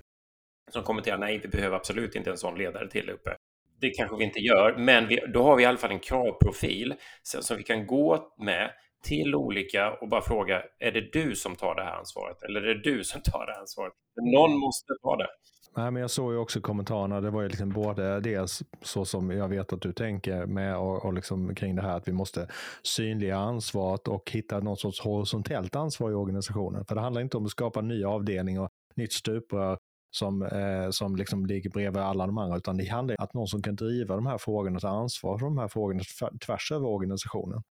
som 0.71 0.83
kommenterar 0.83 1.19
nej, 1.19 1.39
vi 1.39 1.49
behöver 1.49 1.77
absolut 1.77 2.15
inte 2.15 2.31
en 2.31 2.37
sån 2.37 2.59
ledare 2.59 2.91
till 2.91 3.11
uppe 3.11 3.37
det 3.83 3.91
kanske 3.91 4.17
vi 4.17 4.25
inte 4.25 4.41
gör, 4.41 4.77
men 4.79 5.09
vi, 5.09 5.19
då 5.35 5.43
har 5.43 5.57
vi 5.57 5.63
i 5.63 5.67
alla 5.67 5.79
fall 5.79 5.91
en 5.91 5.99
kravprofil 5.99 6.95
som 7.23 7.57
vi 7.57 7.63
kan 7.63 7.87
gå 7.87 8.33
med 8.39 8.71
till 9.05 9.35
olika 9.35 9.93
och 9.93 10.09
bara 10.09 10.23
fråga, 10.23 10.63
är 10.79 10.93
det 10.93 11.13
du 11.13 11.37
som 11.37 11.57
tar 11.57 11.75
det 11.75 11.83
här 11.83 11.97
ansvaret? 11.97 12.43
Eller 12.43 12.63
är 12.63 12.75
det 12.75 12.83
du 12.83 13.05
som 13.05 13.23
tar 13.23 13.47
det 13.47 13.53
här 13.53 13.61
ansvaret? 13.61 13.93
Någon 14.35 14.59
måste 14.59 14.93
ta 15.03 15.17
det. 15.17 15.29
Nej, 15.77 15.91
men 15.91 16.01
jag 16.01 16.11
såg 16.11 16.33
ju 16.33 16.39
också 16.39 16.61
kommentarerna, 16.61 17.21
det 17.21 17.31
var 17.31 17.43
ju 17.43 17.49
liksom 17.49 17.71
både 17.71 18.21
dels 18.21 18.63
så 18.83 19.05
som 19.05 19.31
jag 19.31 19.49
vet 19.49 19.73
att 19.73 19.81
du 19.81 19.93
tänker 19.93 20.47
med 20.47 20.77
och, 20.77 21.05
och 21.05 21.15
liksom 21.15 21.55
kring 21.55 21.77
det 21.77 21.83
här 21.83 21.97
att 21.97 22.09
vi 22.09 22.13
måste 22.13 22.49
synliga 22.83 23.37
ansvaret 23.37 24.09
och 24.09 24.31
hitta 24.31 24.61
någon 24.61 24.77
sorts 24.77 25.01
horisontellt 25.01 25.77
ansvar 25.77 26.11
i 26.11 26.15
organisationen. 26.15 26.85
För 26.85 26.95
det 26.95 27.01
handlar 27.01 27.23
inte 27.23 27.37
om 27.37 27.45
att 27.45 27.51
skapa 27.51 27.81
en 27.81 27.89
ny 27.89 28.05
avdelning 28.05 28.61
och 28.61 28.69
nytt 28.97 29.13
stuprör 29.13 29.79
som, 30.13 30.43
eh, 30.43 30.91
som 30.91 31.17
liksom 31.17 31.47
ligger 31.47 31.71
bredvid 31.71 32.03
alla 32.03 32.27
de 32.27 32.39
andra, 32.39 32.57
utan 32.57 32.77
det 32.77 32.85
handlar 32.85 33.17
om 33.19 33.25
att 33.25 33.35
någon 33.35 33.47
som 33.47 33.63
kan 33.63 33.77
driva 33.77 34.15
de 34.15 34.27
här 34.27 34.39
frågorna 34.39 34.81
ta 34.81 34.89
ansvar 34.89 35.39
för 35.39 35.47
de 35.47 35.59
här 35.59 35.69
frågorna 35.69 36.01
tvärs 36.47 36.73
över 36.73 36.87
organisationen. 36.87 37.63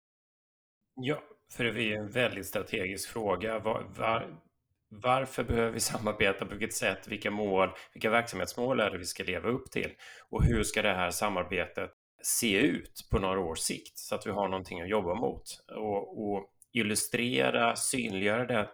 Ja, 0.95 1.23
för 1.53 1.65
det 1.65 1.83
är 1.83 1.99
en 1.99 2.11
väldigt 2.11 2.47
strategisk 2.47 3.09
fråga. 3.09 3.59
Var, 3.59 3.87
var, 3.97 4.41
varför 4.89 5.45
behöver 5.45 5.71
vi 5.71 5.81
samarbeta? 5.81 6.45
På 6.45 6.51
vilket 6.51 6.75
sätt? 6.75 7.09
Vilka 7.09 7.31
mål? 7.31 7.69
Vilka 7.93 8.11
verksamhetsmål 8.11 8.81
är 8.81 8.91
det 8.91 8.99
vi 8.99 9.05
ska 9.05 9.25
leva 9.25 9.49
upp 9.49 9.71
till? 9.71 9.91
Och 10.31 10.45
hur 10.45 10.63
ska 10.63 10.83
det 10.83 10.95
här 10.95 11.11
samarbetet 11.11 11.91
se 12.23 12.61
ut 12.61 13.09
på 13.11 13.19
några 13.19 13.41
års 13.41 13.59
sikt 13.59 13.99
så 13.99 14.15
att 14.15 14.27
vi 14.27 14.31
har 14.31 14.49
någonting 14.49 14.81
att 14.81 14.89
jobba 14.89 15.15
mot? 15.15 15.43
Och, 15.77 16.31
och 16.31 16.51
illustrera, 16.73 17.77
synliggöra 17.77 18.47
det, 18.47 18.69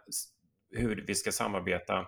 hur 0.71 1.05
vi 1.07 1.15
ska 1.15 1.33
samarbeta 1.33 2.07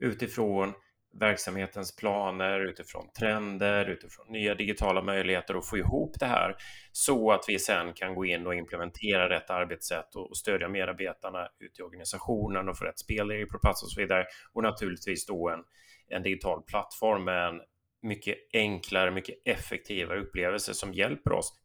utifrån 0.00 0.72
verksamhetens 1.20 1.96
planer, 1.96 2.60
utifrån 2.60 3.12
trender, 3.18 3.90
utifrån 3.90 4.26
nya 4.28 4.54
digitala 4.54 5.02
möjligheter 5.02 5.56
och 5.56 5.68
få 5.68 5.78
ihop 5.78 6.16
det 6.18 6.26
här 6.26 6.56
så 6.92 7.32
att 7.32 7.44
vi 7.48 7.58
sen 7.58 7.92
kan 7.94 8.14
gå 8.14 8.24
in 8.24 8.46
och 8.46 8.54
implementera 8.54 9.28
rätt 9.28 9.50
arbetssätt 9.50 10.14
och 10.14 10.36
stödja 10.36 10.68
medarbetarna 10.68 11.48
ute 11.58 11.82
i 11.82 11.84
organisationen 11.84 12.68
och 12.68 12.78
få 12.78 12.84
rätt 12.84 12.98
spelregler 12.98 13.46
på 13.46 13.58
plats 13.58 13.82
och 13.82 13.90
så 13.90 14.00
vidare. 14.00 14.26
Och 14.52 14.62
naturligtvis 14.62 15.26
då 15.26 15.48
en, 15.48 15.60
en 16.08 16.22
digital 16.22 16.62
plattform 16.62 17.24
med 17.24 17.48
en 17.48 17.60
mycket 18.02 18.36
enklare, 18.52 19.10
mycket 19.10 19.34
effektivare 19.44 20.20
upplevelse 20.20 20.74
som 20.74 20.94
hjälper 20.94 21.32
oss 21.32 21.58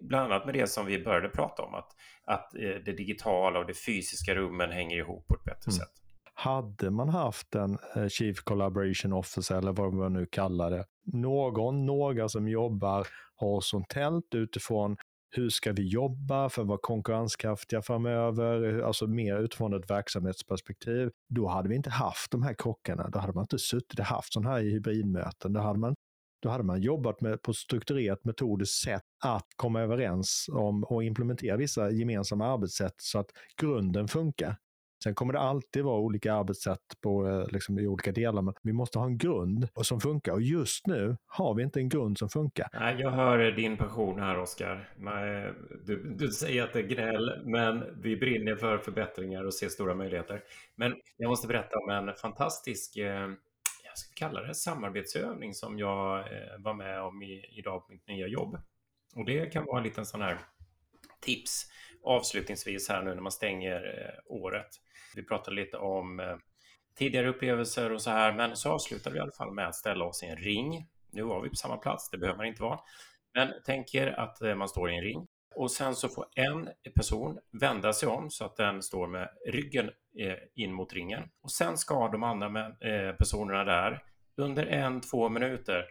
bland 0.00 0.32
annat 0.32 0.44
med 0.44 0.54
det 0.54 0.66
som 0.66 0.86
vi 0.86 1.04
började 1.04 1.28
prata 1.28 1.62
om, 1.62 1.74
att, 1.74 1.90
att 2.24 2.54
eh, 2.54 2.60
det 2.60 2.92
digitala 2.92 3.58
och 3.58 3.66
det 3.66 3.74
fysiska 3.74 4.34
rummen 4.34 4.70
hänger 4.70 4.96
ihop 4.96 5.26
på 5.28 5.34
ett 5.34 5.44
bättre 5.44 5.70
mm. 5.70 5.78
sätt. 5.78 6.09
Hade 6.40 6.90
man 6.90 7.08
haft 7.08 7.54
en 7.54 7.78
eh, 7.96 8.08
Chief 8.08 8.40
Collaboration 8.44 9.12
Officer 9.12 9.58
eller 9.58 9.72
vad 9.72 9.94
man 9.94 10.12
nu 10.12 10.26
kallar 10.26 10.70
det, 10.70 10.84
någon, 11.12 11.86
några 11.86 12.28
som 12.28 12.48
jobbar 12.48 13.06
horisontellt 13.36 14.34
utifrån 14.34 14.96
hur 15.30 15.48
ska 15.48 15.72
vi 15.72 15.88
jobba 15.88 16.48
för 16.48 16.62
att 16.62 16.68
vara 16.68 16.78
konkurrenskraftiga 16.82 17.82
framöver, 17.82 18.78
eh, 18.78 18.86
alltså 18.86 19.06
mer 19.06 19.36
utifrån 19.36 19.74
ett 19.74 19.90
verksamhetsperspektiv. 19.90 21.10
Då 21.28 21.48
hade 21.48 21.68
vi 21.68 21.76
inte 21.76 21.90
haft 21.90 22.30
de 22.30 22.42
här 22.42 22.54
krockarna. 22.54 23.08
Då 23.08 23.18
hade 23.18 23.32
man 23.32 23.44
inte 23.44 23.58
suttit 23.58 23.98
och 23.98 24.04
haft 24.04 24.32
sådana 24.32 24.50
här 24.50 24.62
hybridmöten. 24.62 25.52
Då 25.52 25.60
hade 25.60 25.78
man, 25.78 25.94
då 26.42 26.48
hade 26.48 26.64
man 26.64 26.82
jobbat 26.82 27.20
med, 27.20 27.42
på 27.42 27.52
strukturerat 27.52 28.24
metodiskt 28.24 28.82
sätt 28.82 29.02
att 29.24 29.46
komma 29.56 29.80
överens 29.80 30.46
om 30.52 30.84
och 30.84 31.04
implementera 31.04 31.56
vissa 31.56 31.90
gemensamma 31.90 32.46
arbetssätt 32.46 32.94
så 32.96 33.18
att 33.18 33.30
grunden 33.60 34.08
funkar. 34.08 34.56
Sen 35.02 35.14
kommer 35.14 35.32
det 35.32 35.38
alltid 35.38 35.84
vara 35.84 36.00
olika 36.00 36.34
arbetssätt 36.34 37.00
på, 37.00 37.28
eh, 37.28 37.46
liksom, 37.52 37.78
i 37.78 37.86
olika 37.86 38.12
delar, 38.12 38.42
men 38.42 38.54
vi 38.62 38.72
måste 38.72 38.98
ha 38.98 39.06
en 39.06 39.18
grund 39.18 39.68
som 39.82 40.00
funkar. 40.00 40.32
Och 40.32 40.42
just 40.42 40.86
nu 40.86 41.16
har 41.26 41.54
vi 41.54 41.62
inte 41.62 41.80
en 41.80 41.88
grund 41.88 42.18
som 42.18 42.28
funkar. 42.28 42.68
Nej, 42.72 42.96
jag 42.98 43.10
hör 43.10 43.52
din 43.52 43.76
passion 43.76 44.20
här, 44.20 44.38
Oskar. 44.38 44.88
Du, 45.86 46.14
du 46.18 46.28
säger 46.28 46.64
att 46.64 46.72
det 46.72 46.78
är 46.78 46.86
gnäll, 46.86 47.42
men 47.44 48.02
vi 48.02 48.16
brinner 48.16 48.56
för 48.56 48.78
förbättringar 48.78 49.44
och 49.44 49.54
ser 49.54 49.68
stora 49.68 49.94
möjligheter. 49.94 50.42
Men 50.74 50.94
jag 51.16 51.28
måste 51.28 51.48
berätta 51.48 51.78
om 51.78 51.90
en 51.90 52.14
fantastisk 52.14 52.96
eh, 52.96 53.28
jag 53.84 53.98
ska 53.98 54.14
kalla 54.14 54.42
det, 54.42 54.54
samarbetsövning 54.54 55.54
som 55.54 55.78
jag 55.78 56.18
eh, 56.18 56.58
var 56.58 56.74
med 56.74 57.02
om 57.02 57.22
i, 57.22 57.44
idag 57.58 57.86
på 57.86 57.92
mitt 57.92 58.08
nya 58.08 58.26
jobb. 58.26 58.56
Och 59.14 59.24
det 59.24 59.46
kan 59.46 59.64
vara 59.64 59.78
en 59.78 59.84
liten 59.84 60.06
sån 60.06 60.22
här 60.22 60.38
tips 61.20 61.66
avslutningsvis 62.02 62.88
här 62.88 63.02
nu 63.02 63.14
när 63.14 63.22
man 63.22 63.32
stänger 63.32 64.14
året. 64.26 64.80
Vi 65.16 65.22
pratade 65.22 65.56
lite 65.56 65.76
om 65.76 66.20
eh, 66.20 66.36
tidigare 66.98 67.28
upplevelser 67.28 67.92
och 67.92 68.02
så 68.02 68.10
här, 68.10 68.32
men 68.32 68.56
så 68.56 68.70
avslutade 68.70 69.12
vi 69.12 69.18
i 69.18 69.22
alla 69.22 69.32
fall 69.32 69.52
med 69.52 69.68
att 69.68 69.74
ställa 69.74 70.04
oss 70.04 70.22
i 70.22 70.26
en 70.26 70.36
ring. 70.36 70.88
Nu 71.10 71.22
var 71.22 71.42
vi 71.42 71.48
på 71.48 71.56
samma 71.56 71.76
plats, 71.76 72.10
det 72.10 72.18
behöver 72.18 72.36
man 72.36 72.46
inte 72.46 72.62
vara. 72.62 72.80
Men 73.34 73.52
tänk 73.66 73.94
er 73.94 74.06
att 74.06 74.42
eh, 74.42 74.54
man 74.54 74.68
står 74.68 74.90
i 74.90 74.96
en 74.96 75.04
ring 75.04 75.26
och 75.54 75.70
sen 75.70 75.94
så 75.94 76.08
får 76.08 76.26
en 76.34 76.68
person 76.94 77.38
vända 77.60 77.92
sig 77.92 78.08
om 78.08 78.30
så 78.30 78.44
att 78.44 78.56
den 78.56 78.82
står 78.82 79.06
med 79.06 79.28
ryggen 79.46 79.90
eh, 80.18 80.36
in 80.54 80.72
mot 80.72 80.92
ringen. 80.92 81.22
Och 81.42 81.50
sen 81.50 81.76
ska 81.76 82.08
de 82.08 82.22
andra 82.22 82.70
personerna 83.18 83.64
där 83.64 84.02
under 84.36 84.66
en, 84.66 85.00
två 85.00 85.28
minuter 85.28 85.84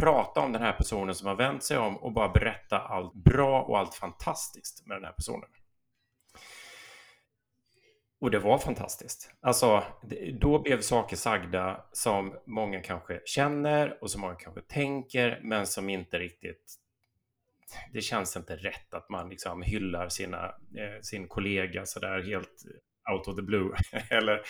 prata 0.00 0.40
om 0.40 0.52
den 0.52 0.62
här 0.62 0.72
personen 0.72 1.14
som 1.14 1.28
har 1.28 1.34
vänt 1.34 1.62
sig 1.62 1.78
om 1.78 1.96
och 1.96 2.12
bara 2.12 2.28
berätta 2.28 2.78
allt 2.78 3.14
bra 3.14 3.62
och 3.62 3.78
allt 3.78 3.94
fantastiskt 3.94 4.86
med 4.86 4.96
den 4.96 5.04
här 5.04 5.12
personen. 5.12 5.48
Och 8.20 8.30
det 8.30 8.38
var 8.38 8.58
fantastiskt. 8.58 9.30
Alltså, 9.40 9.82
då 10.40 10.58
blev 10.58 10.80
saker 10.80 11.16
sagda 11.16 11.84
som 11.92 12.36
många 12.46 12.80
kanske 12.80 13.20
känner 13.24 13.98
och 14.02 14.10
som 14.10 14.20
många 14.20 14.34
kanske 14.34 14.60
tänker, 14.60 15.40
men 15.42 15.66
som 15.66 15.88
inte 15.88 16.18
riktigt... 16.18 16.74
Det 17.92 18.00
känns 18.00 18.36
inte 18.36 18.56
rätt 18.56 18.94
att 18.94 19.08
man 19.10 19.28
liksom 19.28 19.62
hyllar 19.62 20.08
sina, 20.08 20.44
eh, 20.46 21.00
sin 21.02 21.28
kollega 21.28 21.86
sådär 21.86 22.22
helt 22.22 22.64
out 23.12 23.28
of 23.28 23.36
the 23.36 23.42
blue. 23.42 23.70
Eller 24.10 24.40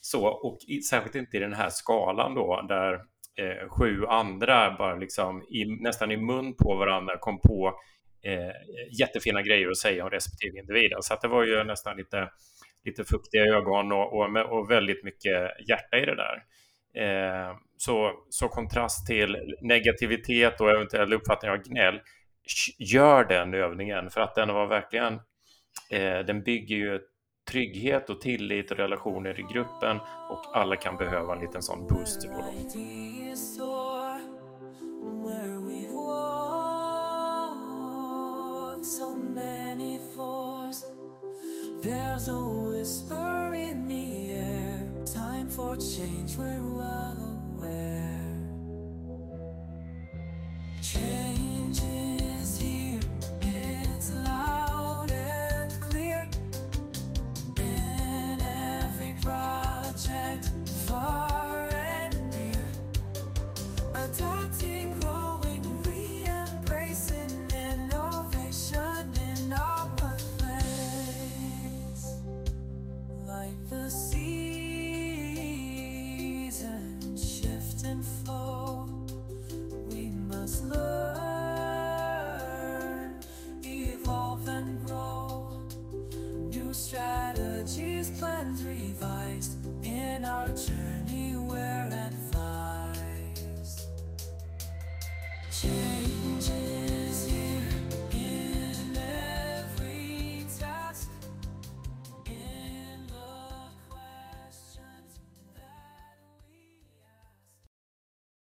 så, 0.00 0.26
och 0.26 0.58
i, 0.68 0.80
särskilt 0.80 1.14
inte 1.14 1.36
i 1.36 1.40
den 1.40 1.52
här 1.52 1.70
skalan 1.70 2.34
då, 2.34 2.62
där 2.68 2.94
eh, 3.36 3.68
sju 3.68 4.06
andra 4.06 4.76
bara 4.78 4.94
liksom 4.94 5.42
i, 5.42 5.64
nästan 5.64 6.10
i 6.10 6.16
mun 6.16 6.54
på 6.56 6.74
varandra 6.74 7.18
kom 7.18 7.40
på 7.40 7.80
eh, 8.24 8.98
jättefina 8.98 9.42
grejer 9.42 9.70
att 9.70 9.76
säga 9.76 10.04
om 10.04 10.10
respektive 10.10 10.58
individ. 10.58 10.92
Så 11.00 11.14
att 11.14 11.20
det 11.20 11.28
var 11.28 11.44
ju 11.44 11.64
nästan 11.64 11.96
lite 11.96 12.30
lite 12.84 13.04
fuktiga 13.04 13.42
ögon 13.42 13.92
och, 13.92 14.12
och, 14.12 14.36
och 14.36 14.70
väldigt 14.70 15.04
mycket 15.04 15.68
hjärta 15.68 15.98
i 15.98 16.04
det 16.04 16.16
där. 16.16 16.42
Eh, 16.96 17.56
så, 17.76 18.12
så 18.30 18.48
kontrast 18.48 19.06
till 19.06 19.56
negativitet 19.60 20.60
och 20.60 20.70
eventuell 20.70 21.12
uppfattning 21.12 21.50
av 21.50 21.56
gnäll, 21.56 22.00
gör 22.78 23.24
den 23.24 23.54
övningen 23.54 24.10
för 24.10 24.20
att 24.20 24.34
den 24.34 24.48
var 24.48 24.66
verkligen, 24.66 25.14
eh, 25.90 26.18
den 26.26 26.42
bygger 26.42 26.76
ju 26.76 27.00
trygghet 27.50 28.10
och 28.10 28.20
tillit 28.20 28.70
och 28.70 28.76
relationer 28.76 29.40
i 29.40 29.42
gruppen 29.54 30.00
och 30.30 30.56
alla 30.56 30.76
kan 30.76 30.96
behöva 30.96 31.34
en 31.34 31.40
liten 31.40 31.62
sån 31.62 31.86
boost. 31.86 32.28
På 32.28 32.38
dem. 32.38 33.83
There's 41.84 42.28
a 42.28 42.40
whisper 42.40 43.52
in 43.54 43.86
the 43.88 44.32
air. 44.32 44.80
Time 45.04 45.50
for 45.50 45.76
change, 45.76 46.34
we're 46.38 46.62
well 46.62 47.42
aware. 47.58 47.93